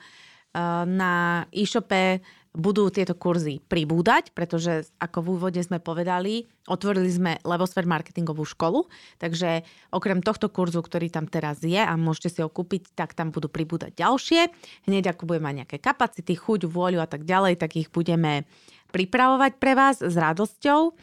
Eh, 0.55 0.87
na 0.87 1.43
e-shope 1.51 2.23
budú 2.55 2.87
tieto 2.87 3.19
kurzy 3.19 3.59
pribúdať, 3.67 4.31
pretože 4.31 4.87
ako 5.03 5.27
v 5.27 5.29
úvode 5.35 5.59
sme 5.59 5.83
povedali, 5.83 6.47
otvorili 6.71 7.11
sme 7.11 7.43
Levosfér 7.43 7.83
marketingovú 7.83 8.47
školu, 8.47 8.87
takže 9.19 9.67
okrem 9.91 10.23
tohto 10.23 10.47
kurzu, 10.47 10.79
ktorý 10.79 11.11
tam 11.11 11.27
teraz 11.27 11.67
je 11.67 11.83
a 11.83 11.91
môžete 11.99 12.31
si 12.31 12.39
ho 12.39 12.47
kúpiť, 12.47 12.95
tak 12.95 13.19
tam 13.19 13.35
budú 13.35 13.51
pribúdať 13.51 13.99
ďalšie. 13.99 14.55
Hneď 14.87 15.19
ako 15.19 15.35
budeme 15.35 15.51
mať 15.51 15.57
nejaké 15.67 15.79
kapacity, 15.83 16.39
chuť, 16.39 16.71
vôľu 16.71 17.03
a 17.03 17.11
tak 17.11 17.27
ďalej, 17.27 17.59
tak 17.59 17.75
ich 17.75 17.91
budeme 17.91 18.47
pripravovať 18.95 19.59
pre 19.59 19.75
vás 19.75 19.99
s 19.99 20.15
radosťou. 20.15 20.95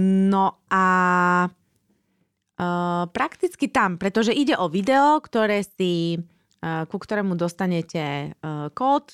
No 0.00 0.56
a 0.72 0.84
Uh, 2.56 3.04
prakticky 3.12 3.68
tam, 3.68 4.00
pretože 4.00 4.32
ide 4.32 4.56
o 4.56 4.72
video, 4.72 5.20
ktoré 5.20 5.60
si, 5.60 6.16
uh, 6.16 6.88
ku 6.88 6.96
ktorému 6.96 7.36
dostanete 7.36 8.32
uh, 8.32 8.72
kód, 8.72 9.12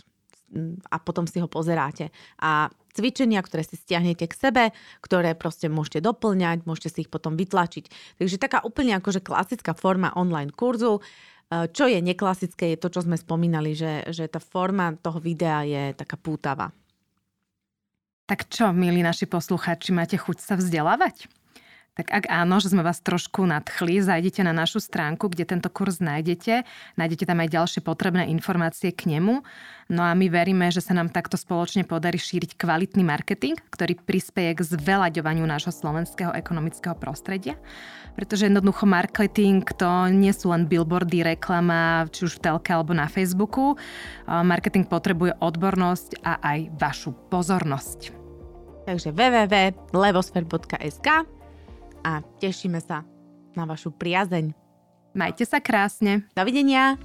a 0.93 1.01
potom 1.01 1.25
si 1.25 1.41
ho 1.41 1.49
pozeráte. 1.49 2.13
A 2.37 2.69
cvičenia, 2.93 3.41
ktoré 3.41 3.65
si 3.65 3.81
stiahnete 3.81 4.29
k 4.29 4.37
sebe, 4.37 4.65
ktoré 5.01 5.33
proste 5.33 5.73
môžete 5.73 6.05
doplňať, 6.05 6.69
môžete 6.69 6.89
si 6.93 6.99
ich 7.09 7.11
potom 7.11 7.41
vytlačiť. 7.41 7.89
Takže 8.21 8.37
taká 8.37 8.61
úplne 8.61 9.01
akože 9.01 9.25
klasická 9.25 9.73
forma 9.73 10.13
online 10.13 10.53
kurzu. 10.53 11.01
Čo 11.49 11.85
je 11.89 12.05
neklasické, 12.05 12.77
je 12.77 12.81
to, 12.85 12.93
čo 12.93 13.01
sme 13.01 13.17
spomínali, 13.17 13.73
že, 13.73 14.13
že 14.13 14.29
tá 14.29 14.45
forma 14.45 14.93
toho 15.01 15.17
videa 15.25 15.65
je 15.65 15.97
taká 15.97 16.21
pútava. 16.21 16.69
Tak 18.29 18.53
čo, 18.53 18.77
milí 18.77 19.01
naši 19.01 19.25
poslucháči, 19.25 19.97
máte 19.97 20.21
chuť 20.21 20.37
sa 20.37 20.61
vzdelávať? 20.61 21.33
Tak 21.93 22.09
ak 22.09 22.25
áno, 22.33 22.57
že 22.57 22.73
sme 22.73 22.81
vás 22.81 23.05
trošku 23.05 23.45
nadchli, 23.45 24.01
zajdete 24.01 24.41
na 24.41 24.57
našu 24.57 24.81
stránku, 24.81 25.29
kde 25.29 25.45
tento 25.45 25.69
kurz 25.69 26.01
nájdete. 26.01 26.65
Nájdete 26.97 27.29
tam 27.29 27.45
aj 27.45 27.53
ďalšie 27.53 27.85
potrebné 27.85 28.33
informácie 28.33 28.97
k 28.97 29.13
nemu. 29.13 29.45
No 29.93 30.01
a 30.01 30.17
my 30.17 30.25
veríme, 30.33 30.73
že 30.73 30.81
sa 30.81 30.97
nám 30.97 31.13
takto 31.13 31.37
spoločne 31.37 31.85
podarí 31.85 32.17
šíriť 32.17 32.57
kvalitný 32.57 33.05
marketing, 33.05 33.61
ktorý 33.69 34.01
prispieje 34.01 34.57
k 34.57 34.73
zveľaďovaniu 34.73 35.45
nášho 35.45 35.69
slovenského 35.69 36.33
ekonomického 36.33 36.97
prostredia. 36.97 37.61
Pretože 38.17 38.49
jednoducho 38.49 38.89
marketing 38.89 39.61
to 39.77 40.09
nie 40.09 40.33
sú 40.33 40.49
len 40.49 40.65
billboardy, 40.65 41.37
reklama, 41.37 42.09
či 42.09 42.25
už 42.25 42.41
v 42.41 42.45
telke 42.49 42.73
alebo 42.73 42.97
na 42.97 43.05
Facebooku. 43.05 43.77
Marketing 44.25 44.89
potrebuje 44.89 45.37
odbornosť 45.45 46.25
a 46.25 46.41
aj 46.41 46.73
vašu 46.73 47.13
pozornosť. 47.29 48.17
Takže 48.89 49.13
www.levosfer.sk 49.13 51.42
a 52.03 52.21
tešíme 52.43 52.83
sa 52.83 53.07
na 53.55 53.65
vašu 53.65 53.95
priazeň. 53.95 54.53
Majte 55.15 55.45
sa 55.47 55.63
krásne. 55.63 56.27
Dovidenia. 56.35 56.97